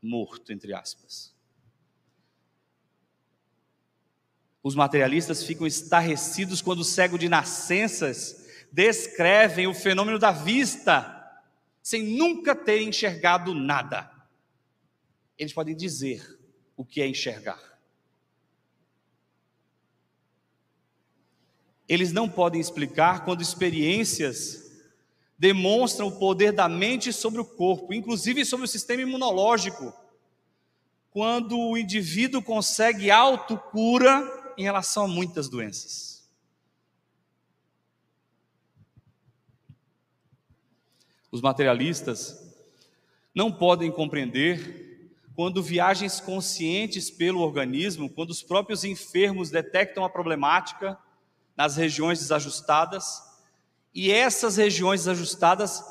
morto, 0.03 0.53
entre 0.53 0.71
aspas. 0.71 1.34
Os 4.65 4.73
materialistas 4.73 5.43
ficam 5.43 5.67
estarrecidos 5.67 6.59
quando 6.59 6.79
o 6.79 6.83
cego 6.83 7.19
de 7.19 7.29
nascenças 7.29 8.47
descrevem 8.71 9.67
o 9.67 9.75
fenômeno 9.75 10.17
da 10.17 10.31
vista, 10.31 11.39
sem 11.83 12.01
nunca 12.17 12.55
terem 12.55 12.89
enxergado 12.89 13.53
nada. 13.53 14.11
Eles 15.37 15.53
podem 15.53 15.75
dizer 15.75 16.39
o 16.75 16.83
que 16.83 16.99
é 16.99 17.07
enxergar. 17.07 17.75
eles 21.87 22.11
não 22.11 22.27
podem 22.27 22.59
explicar 22.59 23.23
quando 23.23 23.43
experiências 23.43 24.71
demonstram 25.37 26.07
o 26.07 26.17
poder 26.17 26.51
da 26.51 26.67
mente 26.67 27.13
sobre 27.13 27.39
o 27.39 27.45
corpo, 27.45 27.93
inclusive 27.93 28.43
sobre 28.43 28.65
o 28.65 28.67
sistema 28.67 29.03
imunológico. 29.03 29.93
Quando 31.11 31.55
o 31.59 31.77
indivíduo 31.77 32.41
consegue 32.41 33.11
autocura 33.11 34.44
em 34.57 34.63
relação 34.63 35.05
a 35.05 35.07
muitas 35.07 35.49
doenças. 35.49 36.29
Os 41.31 41.41
materialistas 41.41 42.55
não 43.33 43.51
podem 43.51 43.91
compreender 43.91 44.95
quando 45.35 45.61
viagens 45.61 46.21
conscientes 46.21 47.09
pelo 47.09 47.41
organismo, 47.41 48.09
quando 48.09 48.29
os 48.29 48.41
próprios 48.41 48.85
enfermos 48.85 49.49
detectam 49.49 50.05
a 50.05 50.09
problemática 50.09 50.97
nas 51.57 51.75
regiões 51.75 52.19
desajustadas, 52.19 53.21
e 53.93 54.11
essas 54.11 54.57
regiões 54.57 55.01
desajustadas, 55.01 55.83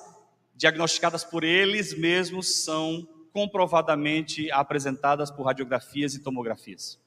diagnosticadas 0.55 1.25
por 1.25 1.45
eles 1.45 1.97
mesmos, 1.97 2.65
são 2.65 3.07
comprovadamente 3.33 4.51
apresentadas 4.51 5.31
por 5.31 5.45
radiografias 5.45 6.15
e 6.15 6.21
tomografias. 6.21 6.99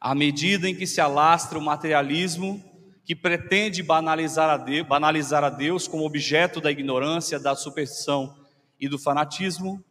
À 0.00 0.14
medida 0.14 0.68
em 0.68 0.74
que 0.74 0.86
se 0.86 1.00
alastra 1.00 1.58
o 1.58 1.62
materialismo, 1.62 2.62
que 3.04 3.16
pretende 3.16 3.82
banalizar 3.82 4.50
a, 4.50 4.56
Deus, 4.56 4.86
banalizar 4.86 5.42
a 5.42 5.48
Deus 5.48 5.88
como 5.88 6.04
objeto 6.04 6.60
da 6.60 6.70
ignorância, 6.70 7.40
da 7.40 7.56
superstição 7.56 8.36
e 8.78 8.88
do 8.88 8.98
fanatismo, 8.98 9.82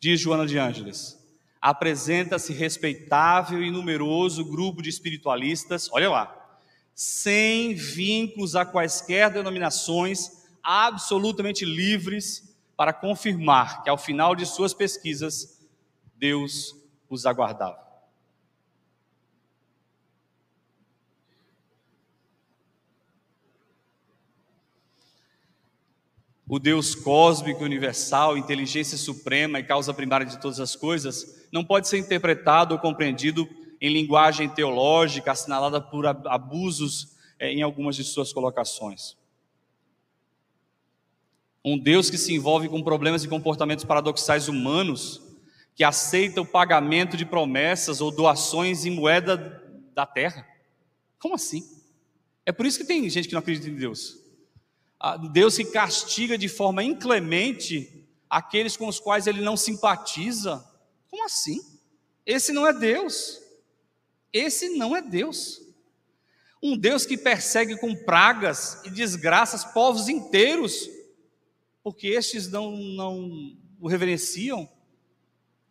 diz 0.00 0.20
Joana 0.20 0.46
de 0.46 0.58
Ângeles, 0.58 1.18
apresenta-se 1.60 2.52
respeitável 2.52 3.62
e 3.62 3.70
numeroso 3.70 4.44
grupo 4.44 4.82
de 4.82 4.88
espiritualistas, 4.88 5.88
olha 5.92 6.10
lá, 6.10 6.58
sem 6.94 7.74
vínculos 7.74 8.56
a 8.56 8.64
quaisquer 8.64 9.30
denominações, 9.30 10.40
absolutamente 10.62 11.64
livres 11.64 12.56
para 12.76 12.92
confirmar 12.92 13.82
que 13.82 13.90
ao 13.90 13.96
final 13.96 14.34
de 14.34 14.46
suas 14.46 14.74
pesquisas, 14.74 15.60
Deus 16.16 16.74
os 17.08 17.24
aguardava. 17.24 17.89
O 26.50 26.58
Deus 26.58 26.96
cósmico, 26.96 27.62
universal, 27.62 28.36
inteligência 28.36 28.98
suprema 28.98 29.60
e 29.60 29.62
causa 29.62 29.94
primária 29.94 30.26
de 30.26 30.40
todas 30.40 30.58
as 30.58 30.74
coisas, 30.74 31.46
não 31.52 31.64
pode 31.64 31.86
ser 31.86 31.98
interpretado 31.98 32.74
ou 32.74 32.80
compreendido 32.80 33.48
em 33.80 33.88
linguagem 33.88 34.48
teológica, 34.48 35.30
assinalada 35.30 35.80
por 35.80 36.08
abusos 36.08 37.16
é, 37.38 37.52
em 37.52 37.62
algumas 37.62 37.94
de 37.94 38.02
suas 38.02 38.32
colocações. 38.32 39.16
Um 41.64 41.78
Deus 41.78 42.10
que 42.10 42.18
se 42.18 42.34
envolve 42.34 42.68
com 42.68 42.82
problemas 42.82 43.22
e 43.22 43.28
comportamentos 43.28 43.84
paradoxais 43.84 44.48
humanos, 44.48 45.22
que 45.76 45.84
aceita 45.84 46.40
o 46.40 46.46
pagamento 46.46 47.16
de 47.16 47.24
promessas 47.24 48.00
ou 48.00 48.10
doações 48.10 48.84
em 48.84 48.90
moeda 48.90 49.62
da 49.94 50.04
terra. 50.04 50.44
Como 51.16 51.36
assim? 51.36 51.62
É 52.44 52.50
por 52.50 52.66
isso 52.66 52.78
que 52.78 52.84
tem 52.84 53.08
gente 53.08 53.28
que 53.28 53.34
não 53.34 53.40
acredita 53.40 53.68
em 53.68 53.76
Deus. 53.76 54.19
Deus 55.32 55.56
que 55.56 55.64
castiga 55.64 56.36
de 56.36 56.48
forma 56.48 56.82
inclemente 56.84 58.06
aqueles 58.28 58.76
com 58.76 58.86
os 58.86 59.00
quais 59.00 59.26
ele 59.26 59.40
não 59.40 59.56
simpatiza. 59.56 60.64
Como 61.10 61.24
assim? 61.24 61.60
Esse 62.26 62.52
não 62.52 62.66
é 62.66 62.72
Deus. 62.72 63.40
Esse 64.32 64.68
não 64.76 64.94
é 64.94 65.00
Deus. 65.00 65.60
Um 66.62 66.76
Deus 66.76 67.06
que 67.06 67.16
persegue 67.16 67.78
com 67.78 67.96
pragas 67.96 68.80
e 68.84 68.90
desgraças 68.90 69.64
povos 69.64 70.08
inteiros, 70.08 70.88
porque 71.82 72.08
estes 72.08 72.48
não, 72.48 72.76
não 72.76 73.56
o 73.80 73.88
reverenciam. 73.88 74.70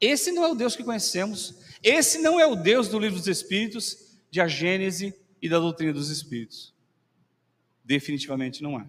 Esse 0.01 0.31
não 0.31 0.43
é 0.43 0.47
o 0.47 0.55
Deus 0.55 0.75
que 0.75 0.83
conhecemos. 0.83 1.55
Esse 1.83 2.17
não 2.17 2.39
é 2.39 2.47
o 2.47 2.55
Deus 2.55 2.87
do 2.87 2.97
livro 2.97 3.19
dos 3.19 3.27
Espíritos, 3.27 4.17
de 4.31 4.41
a 4.41 4.47
Gênese 4.47 5.13
e 5.39 5.47
da 5.47 5.59
doutrina 5.59 5.93
dos 5.93 6.09
Espíritos. 6.09 6.73
Definitivamente 7.85 8.63
não 8.63 8.79
é. 8.79 8.87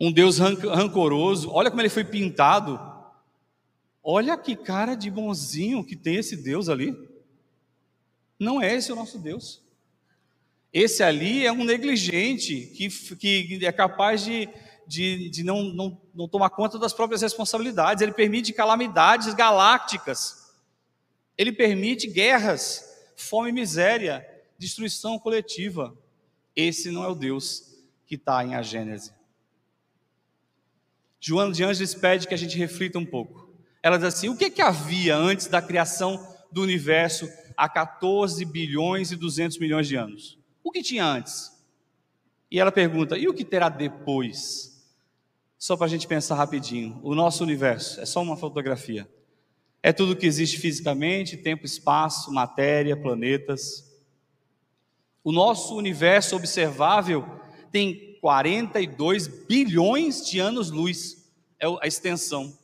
Um 0.00 0.10
Deus 0.10 0.38
rancoroso. 0.38 1.50
Olha 1.52 1.68
como 1.68 1.82
ele 1.82 1.90
foi 1.90 2.04
pintado. 2.04 2.80
Olha 4.02 4.38
que 4.38 4.56
cara 4.56 4.94
de 4.94 5.10
bonzinho 5.10 5.84
que 5.84 5.94
tem 5.94 6.16
esse 6.16 6.36
Deus 6.36 6.70
ali. 6.70 6.96
Não 8.38 8.62
é 8.62 8.74
esse 8.74 8.90
o 8.90 8.96
nosso 8.96 9.18
Deus. 9.18 9.62
Esse 10.72 11.02
ali 11.02 11.44
é 11.44 11.52
um 11.52 11.64
negligente 11.64 12.72
que, 12.74 12.88
que 12.88 13.66
é 13.66 13.72
capaz 13.72 14.24
de, 14.24 14.48
de, 14.86 15.28
de 15.28 15.42
não, 15.42 15.64
não, 15.64 16.00
não 16.14 16.28
tomar 16.28 16.48
conta 16.48 16.78
das 16.78 16.94
próprias 16.94 17.20
responsabilidades. 17.20 18.00
Ele 18.00 18.12
permite 18.12 18.54
calamidades 18.54 19.34
galácticas. 19.34 20.54
Ele 21.36 21.52
permite 21.52 22.06
guerras, 22.06 22.84
fome 23.16 23.50
e 23.50 23.52
miséria, 23.52 24.26
destruição 24.56 25.18
coletiva. 25.18 25.94
Esse 26.56 26.90
não 26.90 27.04
é 27.04 27.08
o 27.08 27.14
Deus 27.14 27.74
que 28.06 28.14
está 28.14 28.42
em 28.44 28.54
a 28.54 28.62
Gênese. 28.62 29.19
Joana 31.20 31.52
de 31.52 31.62
Ângeles 31.62 31.94
pede 31.94 32.26
que 32.26 32.32
a 32.32 32.38
gente 32.38 32.56
reflita 32.56 32.98
um 32.98 33.04
pouco. 33.04 33.50
Ela 33.82 33.98
diz 33.98 34.06
assim: 34.06 34.28
o 34.28 34.36
que, 34.36 34.50
que 34.50 34.62
havia 34.62 35.16
antes 35.16 35.46
da 35.46 35.60
criação 35.60 36.26
do 36.50 36.62
universo 36.62 37.28
há 37.56 37.68
14 37.68 38.42
bilhões 38.46 39.12
e 39.12 39.16
200 39.16 39.58
milhões 39.58 39.86
de 39.86 39.96
anos? 39.96 40.38
O 40.64 40.70
que 40.70 40.82
tinha 40.82 41.04
antes? 41.04 41.52
E 42.50 42.58
ela 42.58 42.72
pergunta: 42.72 43.18
e 43.18 43.28
o 43.28 43.34
que 43.34 43.44
terá 43.44 43.68
depois? 43.68 44.70
Só 45.58 45.76
para 45.76 45.86
a 45.86 45.90
gente 45.90 46.06
pensar 46.06 46.36
rapidinho. 46.36 46.98
O 47.02 47.14
nosso 47.14 47.44
universo 47.44 48.00
é 48.00 48.06
só 48.06 48.22
uma 48.22 48.36
fotografia. 48.36 49.06
É 49.82 49.92
tudo 49.92 50.16
que 50.16 50.26
existe 50.26 50.58
fisicamente: 50.58 51.36
tempo, 51.36 51.66
espaço, 51.66 52.32
matéria, 52.32 52.96
planetas. 52.96 53.90
O 55.22 55.32
nosso 55.32 55.76
universo 55.76 56.34
observável 56.34 57.26
tem 57.70 58.09
42 58.20 59.26
bilhões 59.26 60.28
de 60.28 60.38
anos-luz, 60.38 61.30
é 61.58 61.66
a 61.80 61.86
extensão. 61.86 62.56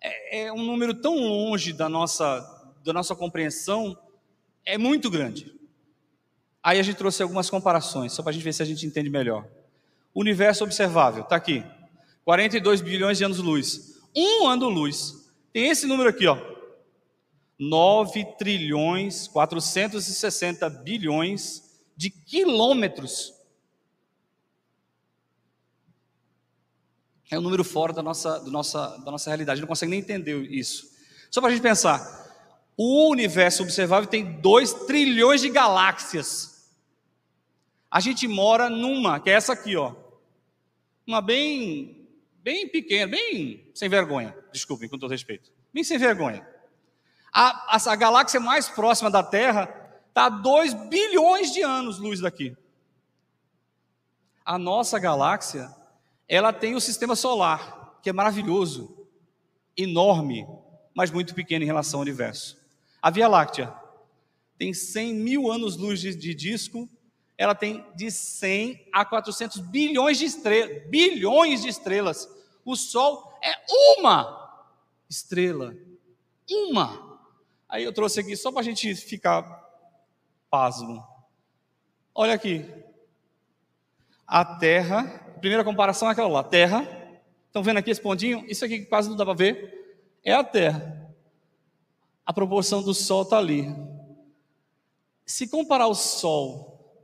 É, 0.00 0.44
é, 0.44 0.52
um 0.52 0.62
número 0.62 0.94
tão 0.94 1.16
longe 1.16 1.72
da 1.72 1.88
nossa, 1.88 2.72
da 2.84 2.92
nossa 2.92 3.14
compreensão, 3.14 3.96
é 4.64 4.78
muito 4.78 5.10
grande. 5.10 5.54
Aí 6.62 6.78
a 6.78 6.82
gente 6.82 6.96
trouxe 6.96 7.22
algumas 7.22 7.50
comparações, 7.50 8.12
só 8.12 8.22
para 8.22 8.30
a 8.30 8.32
gente 8.32 8.42
ver 8.42 8.54
se 8.54 8.62
a 8.62 8.66
gente 8.66 8.86
entende 8.86 9.10
melhor. 9.10 9.46
O 10.14 10.20
universo 10.20 10.64
observável, 10.64 11.24
está 11.24 11.36
aqui. 11.36 11.64
42 12.24 12.80
bilhões 12.80 13.18
de 13.18 13.24
anos-luz. 13.24 14.00
Um 14.16 14.46
ano-luz. 14.46 15.30
Tem 15.52 15.68
esse 15.68 15.86
número 15.86 16.08
aqui, 16.08 16.26
ó. 16.26 16.38
9 17.58 18.24
trilhões 18.38 19.28
460 19.28 20.68
bilhões 20.70 21.62
de 21.96 22.10
quilômetros 22.10 23.33
É 27.30 27.38
um 27.38 27.42
número 27.42 27.64
fora 27.64 27.92
da 27.92 28.02
nossa, 28.02 28.38
da 28.40 28.50
nossa, 28.50 28.96
da 28.98 29.10
nossa 29.10 29.30
realidade, 29.30 29.60
não 29.60 29.68
consegue 29.68 29.90
nem 29.90 30.00
entender 30.00 30.36
isso. 30.50 30.92
Só 31.30 31.40
para 31.40 31.50
a 31.50 31.52
gente 31.52 31.62
pensar, 31.62 32.24
o 32.76 33.08
universo 33.08 33.62
observável 33.62 34.08
tem 34.08 34.40
2 34.40 34.86
trilhões 34.86 35.40
de 35.40 35.48
galáxias. 35.48 36.70
A 37.90 38.00
gente 38.00 38.26
mora 38.26 38.68
numa, 38.68 39.20
que 39.20 39.30
é 39.30 39.34
essa 39.34 39.52
aqui, 39.52 39.76
ó. 39.76 39.94
Uma 41.06 41.20
bem, 41.20 42.08
bem 42.42 42.68
pequena, 42.68 43.10
bem 43.10 43.70
sem 43.74 43.88
vergonha. 43.88 44.36
Desculpem, 44.52 44.88
com 44.88 44.98
todo 44.98 45.10
respeito. 45.10 45.50
Bem 45.72 45.84
sem 45.84 45.98
vergonha. 45.98 46.46
A, 47.32 47.76
a, 47.76 47.92
a 47.92 47.96
galáxia 47.96 48.38
mais 48.38 48.68
próxima 48.68 49.10
da 49.10 49.22
Terra 49.22 49.68
está 50.08 50.26
a 50.26 50.28
2 50.28 50.74
bilhões 50.88 51.52
de 51.52 51.62
anos 51.62 51.98
luz 51.98 52.20
daqui. 52.20 52.56
A 54.44 54.58
nossa 54.58 54.98
galáxia 54.98 55.74
ela 56.28 56.52
tem 56.52 56.74
o 56.74 56.80
sistema 56.80 57.14
solar, 57.14 57.98
que 58.02 58.10
é 58.10 58.12
maravilhoso, 58.12 59.08
enorme, 59.76 60.46
mas 60.94 61.10
muito 61.10 61.34
pequeno 61.34 61.64
em 61.64 61.66
relação 61.66 62.00
ao 62.00 62.02
universo. 62.02 62.56
A 63.02 63.10
Via 63.10 63.28
Láctea 63.28 63.74
tem 64.56 64.72
100 64.72 65.14
mil 65.14 65.50
anos-luz 65.50 66.00
de, 66.00 66.14
de, 66.14 66.34
disco, 66.34 66.88
ela 67.36 67.54
tem 67.54 67.84
de 67.94 68.10
100 68.10 68.88
a 68.92 69.04
400 69.04 69.58
bilhões 69.58 70.18
de 70.18 70.24
estrelas, 70.24 70.88
bilhões 70.88 71.62
de 71.62 71.68
estrelas. 71.68 72.28
O 72.64 72.76
Sol 72.76 73.32
é 73.42 73.52
uma 73.98 74.64
estrela, 75.08 75.76
uma. 76.48 77.18
Aí 77.68 77.82
eu 77.82 77.92
trouxe 77.92 78.20
aqui 78.20 78.36
só 78.36 78.52
para 78.52 78.60
a 78.60 78.64
gente 78.64 78.94
ficar 78.94 79.42
pasmo. 80.48 81.04
Olha 82.14 82.34
aqui, 82.34 82.64
a 84.26 84.44
Terra 84.44 85.23
primeira 85.44 85.62
comparação 85.62 86.08
é 86.08 86.12
aquela 86.12 86.28
lá, 86.28 86.42
terra. 86.42 86.88
Estão 87.48 87.62
vendo 87.62 87.76
aqui 87.76 87.90
esse 87.90 88.00
pontinho? 88.00 88.46
Isso 88.48 88.64
aqui 88.64 88.86
quase 88.86 89.10
não 89.10 89.16
dá 89.16 89.26
para 89.26 89.34
ver. 89.34 90.00
é 90.24 90.32
a 90.32 90.42
Terra. 90.42 91.14
A 92.24 92.32
proporção 92.32 92.82
do 92.82 92.94
Sol 92.94 93.24
está 93.24 93.36
ali. 93.36 93.68
Se 95.26 95.46
comparar 95.46 95.86
o 95.86 95.94
Sol 95.94 96.98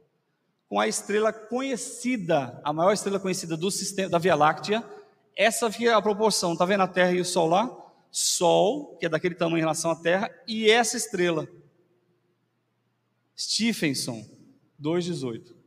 com 0.70 0.80
a 0.80 0.88
estrela 0.88 1.34
conhecida, 1.34 2.58
a 2.64 2.72
maior 2.72 2.94
estrela 2.94 3.20
conhecida 3.20 3.58
do 3.58 3.70
sistema 3.70 4.08
da 4.08 4.16
Via 4.16 4.34
Láctea, 4.34 4.82
essa 5.36 5.66
é 5.78 5.92
a 5.92 6.00
proporção. 6.00 6.54
Está 6.54 6.64
vendo 6.64 6.82
a 6.82 6.88
Terra 6.88 7.12
e 7.12 7.20
o 7.20 7.26
Sol 7.26 7.46
lá? 7.46 7.70
Sol, 8.10 8.96
que 8.96 9.04
é 9.04 9.08
daquele 9.10 9.34
tamanho 9.34 9.58
em 9.58 9.60
relação 9.60 9.90
à 9.90 9.96
Terra, 9.96 10.34
e 10.48 10.70
essa 10.70 10.96
estrela. 10.96 11.46
Stephenson, 13.36 14.24
2,18. 14.82 15.59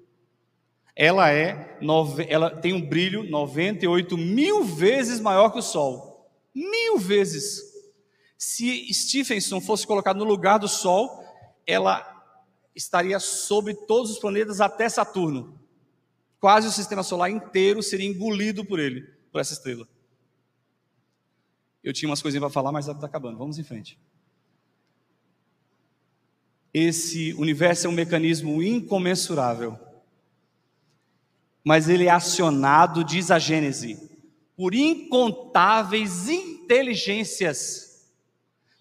Ela 0.96 1.32
é, 1.32 1.78
ela 2.28 2.50
tem 2.50 2.74
um 2.74 2.82
brilho 2.82 3.24
98 3.24 4.18
mil 4.18 4.64
vezes 4.64 5.20
maior 5.20 5.50
que 5.50 5.60
o 5.60 5.64
Sol. 5.64 6.30
Mil 6.54 6.98
vezes. 6.98 7.62
Se 8.38 8.94
Stephenson 8.94 9.60
fosse 9.60 9.88
colocado 9.88 10.18
no 10.18 10.26
lugar 10.26 10.60
do 10.60 10.68
Sol, 10.68 11.24
ela 11.66 12.10
estaria 12.76 13.20
sobre 13.20 13.74
todos 13.74 14.12
os 14.12 14.20
planetas 14.20 14.62
até 14.62 14.88
Saturno. 14.88 15.60
Quase 16.40 16.68
o 16.68 16.72
sistema 16.72 17.04
solar 17.04 17.32
inteiro 17.32 17.82
seria 17.82 18.08
engolido 18.08 18.66
por 18.66 18.80
ele, 18.80 19.02
por 19.32 19.40
essa 19.40 19.54
estrela. 19.54 19.88
Eu 21.84 21.94
tinha 21.94 22.10
umas 22.10 22.22
coisinhas 22.22 22.42
para 22.42 22.54
falar, 22.54 22.72
mas 22.72 22.88
está 22.88 23.06
acabando. 23.06 23.38
Vamos 23.38 23.58
em 23.58 23.64
frente. 23.64 24.00
Esse 26.74 27.34
universo 27.34 27.88
é 27.88 27.90
um 27.90 27.94
mecanismo 27.94 28.64
incomensurável, 28.64 29.78
mas 31.64 31.88
ele 31.88 32.06
é 32.06 32.10
acionado, 32.10 33.04
diz 33.04 33.32
a 33.32 33.40
Gênese, 33.40 33.98
por 34.56 34.74
incontáveis 34.74 36.28
inteligências. 36.28 38.08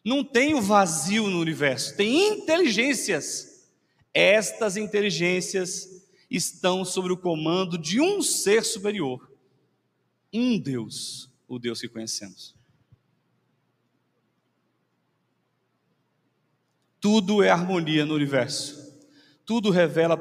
Não 0.04 0.24
tem 0.24 0.54
o 0.54 0.60
vazio 0.60 1.28
no 1.28 1.40
universo, 1.40 1.96
tem 1.96 2.28
inteligências 2.28 3.52
estas 4.14 4.76
inteligências 4.76 5.88
estão 6.30 6.84
sob 6.84 7.12
o 7.12 7.16
comando 7.16 7.78
de 7.78 8.00
um 8.00 8.20
ser 8.20 8.64
superior, 8.64 9.30
um 10.32 10.58
Deus, 10.58 11.30
o 11.48 11.58
Deus 11.58 11.80
que 11.80 11.88
conhecemos. 11.88 12.54
Tudo 17.00 17.42
é 17.42 17.50
harmonia 17.50 18.04
no 18.04 18.14
universo. 18.14 18.81
Tudo 19.52 19.70
revela 19.70 20.18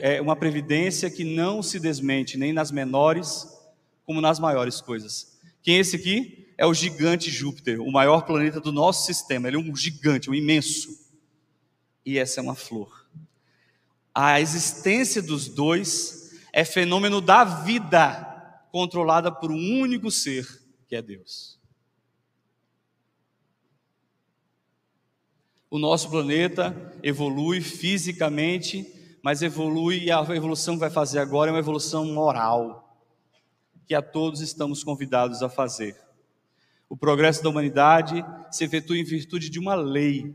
é, 0.00 0.20
uma 0.20 0.34
previdência 0.34 1.10
que 1.10 1.24
não 1.24 1.62
se 1.62 1.78
desmente, 1.78 2.36
nem 2.36 2.52
nas 2.52 2.70
menores 2.70 3.46
como 4.04 4.20
nas 4.20 4.40
maiores 4.40 4.80
coisas. 4.80 5.38
Quem 5.62 5.76
é 5.76 5.80
esse 5.80 5.96
aqui? 5.96 6.48
É 6.58 6.66
o 6.66 6.74
gigante 6.74 7.30
Júpiter, 7.30 7.80
o 7.80 7.92
maior 7.92 8.22
planeta 8.22 8.60
do 8.60 8.72
nosso 8.72 9.06
sistema. 9.06 9.46
Ele 9.46 9.56
é 9.56 9.60
um 9.60 9.76
gigante, 9.76 10.28
um 10.28 10.34
imenso. 10.34 10.88
E 12.04 12.18
essa 12.18 12.40
é 12.40 12.42
uma 12.42 12.56
flor 12.56 13.02
a 14.14 14.40
existência 14.40 15.22
dos 15.22 15.48
dois 15.48 16.32
é 16.52 16.64
fenômeno 16.64 17.20
da 17.20 17.44
vida 17.44 18.28
controlada 18.70 19.32
por 19.32 19.50
um 19.50 19.80
único 19.80 20.10
ser, 20.10 20.46
que 20.86 20.94
é 20.94 21.02
Deus. 21.02 21.58
O 25.72 25.78
nosso 25.78 26.10
planeta 26.10 26.76
evolui 27.02 27.62
fisicamente, 27.62 28.86
mas 29.22 29.40
evolui 29.40 30.04
e 30.04 30.10
a 30.10 30.20
evolução 30.20 30.74
que 30.74 30.80
vai 30.80 30.90
fazer 30.90 31.18
agora 31.18 31.48
é 31.48 31.52
uma 31.54 31.60
evolução 31.60 32.04
moral, 32.04 32.94
que 33.86 33.94
a 33.94 34.02
todos 34.02 34.42
estamos 34.42 34.84
convidados 34.84 35.42
a 35.42 35.48
fazer. 35.48 35.96
O 36.90 36.94
progresso 36.94 37.42
da 37.42 37.48
humanidade 37.48 38.22
se 38.50 38.64
efetua 38.64 38.98
em 38.98 39.02
virtude 39.02 39.48
de 39.48 39.58
uma 39.58 39.74
lei 39.74 40.34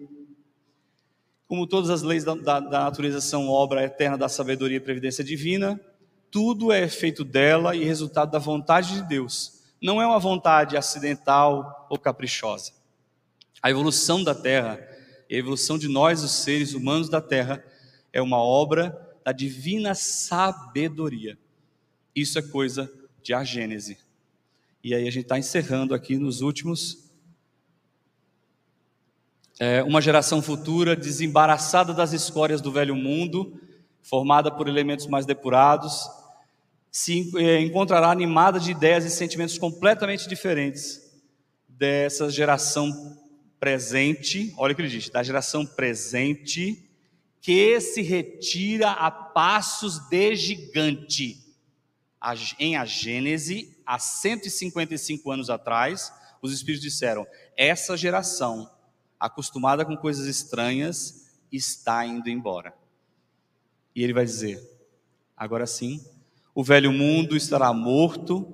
como 1.46 1.68
todas 1.68 1.92
as 1.92 2.02
leis 2.02 2.24
da, 2.24 2.34
da, 2.34 2.60
da 2.60 2.80
natureza 2.86 3.22
são 3.22 3.48
obra 3.48 3.84
eterna 3.84 4.18
da 4.18 4.28
sabedoria 4.28 4.78
e 4.78 4.80
previdência 4.80 5.24
divina, 5.24 5.80
tudo 6.32 6.72
é 6.72 6.82
efeito 6.82 7.24
dela 7.24 7.76
e 7.76 7.84
resultado 7.84 8.32
da 8.32 8.40
vontade 8.40 8.96
de 8.96 9.04
Deus. 9.04 9.62
Não 9.80 10.02
é 10.02 10.08
uma 10.08 10.18
vontade 10.18 10.76
acidental 10.76 11.86
ou 11.92 12.00
caprichosa. 12.00 12.74
A 13.62 13.70
evolução 13.70 14.24
da 14.24 14.34
Terra, 14.34 14.97
a 15.36 15.38
evolução 15.38 15.78
de 15.78 15.88
nós, 15.88 16.24
os 16.24 16.32
seres 16.32 16.74
humanos 16.74 17.10
da 17.10 17.22
Terra, 17.22 17.64
é 18.14 18.22
uma 18.22 18.38
obra 18.38 18.98
da 19.24 19.32
divina 19.32 19.94
sabedoria. 19.94 21.38
Isso 22.16 22.40
é 22.40 22.42
coisa 22.42 22.92
de 23.22 23.34
a 23.34 23.44
Gênese. 23.44 23.98
E 24.84 24.96
aí 24.96 25.08
a 25.08 25.12
gente 25.12 25.24
está 25.24 25.38
encerrando 25.38 25.94
aqui 25.94 26.18
nos 26.18 26.42
últimos 26.42 27.08
é, 29.60 29.84
uma 29.84 30.02
geração 30.02 30.42
futura 30.42 30.96
desembaraçada 30.96 31.94
das 31.94 32.14
escórias 32.14 32.62
do 32.62 32.72
velho 32.72 32.96
mundo, 32.96 33.60
formada 34.02 34.52
por 34.52 34.68
elementos 34.68 35.08
mais 35.08 35.26
depurados, 35.26 36.08
se 36.92 37.32
é, 37.38 37.60
encontrará 37.60 38.10
animada 38.10 38.60
de 38.60 38.72
ideias 38.72 39.04
e 39.04 39.10
sentimentos 39.10 39.58
completamente 39.58 40.28
diferentes 40.30 41.12
dessa 41.68 42.30
geração 42.30 43.17
presente, 43.60 44.54
olha 44.58 44.74
o 44.74 44.76
que 44.76 44.82
ele 44.82 44.90
diz, 44.90 45.10
da 45.10 45.24
geração 45.24 45.66
presente 45.66 46.84
que 47.42 47.80
se 47.80 48.02
retira 48.02 48.92
a 48.92 49.10
passos 49.10 50.00
de 50.10 50.36
gigante. 50.36 51.44
Em 52.60 52.76
a 52.76 52.84
Gênese, 52.84 53.78
há 53.86 53.98
155 53.98 55.32
anos 55.32 55.50
atrás, 55.50 56.12
os 56.42 56.52
espíritos 56.52 56.84
disseram: 56.84 57.26
essa 57.56 57.96
geração 57.96 58.70
acostumada 59.20 59.86
com 59.86 59.96
coisas 59.96 60.28
estranhas, 60.28 61.28
está 61.52 62.06
indo 62.06 62.30
embora. 62.30 62.74
E 63.96 64.04
ele 64.04 64.14
vai 64.14 64.26
dizer: 64.26 64.62
agora 65.36 65.66
sim, 65.66 66.06
o 66.54 66.64
velho 66.64 66.92
mundo 66.92 67.36
estará 67.36 67.72
morto 67.72 68.54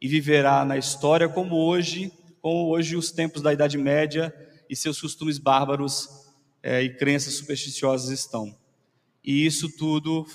e 0.00 0.08
viverá 0.08 0.64
na 0.64 0.76
história 0.76 1.28
como 1.28 1.56
hoje, 1.56 2.12
como 2.44 2.68
hoje 2.68 2.94
os 2.94 3.10
tempos 3.10 3.40
da 3.40 3.54
Idade 3.54 3.78
Média 3.78 4.30
e 4.68 4.76
seus 4.76 5.00
costumes 5.00 5.38
bárbaros 5.38 6.28
é, 6.62 6.82
e 6.82 6.94
crenças 6.94 7.32
supersticiosas 7.32 8.10
estão. 8.10 8.54
E 9.24 9.46
isso 9.46 9.74
tudo 9.78 10.26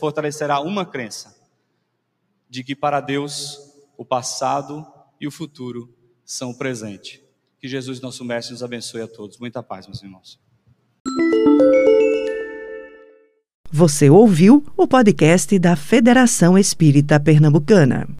fortalecerá 0.00 0.58
uma 0.58 0.84
crença: 0.84 1.32
de 2.50 2.64
que 2.64 2.74
para 2.74 3.00
Deus 3.00 3.56
o 3.96 4.04
passado 4.04 4.84
e 5.20 5.28
o 5.28 5.30
futuro 5.30 5.94
são 6.24 6.50
o 6.50 6.58
presente. 6.58 7.22
Que 7.60 7.68
Jesus, 7.68 8.00
nosso 8.00 8.24
Mestre, 8.24 8.52
nos 8.52 8.64
abençoe 8.64 9.02
a 9.02 9.06
todos. 9.06 9.38
Muita 9.38 9.62
paz, 9.62 9.86
meus 9.86 10.02
irmãos. 10.02 10.40
Você 13.70 14.10
ouviu 14.10 14.66
o 14.76 14.88
podcast 14.88 15.56
da 15.60 15.76
Federação 15.76 16.58
Espírita 16.58 17.20
Pernambucana. 17.20 18.08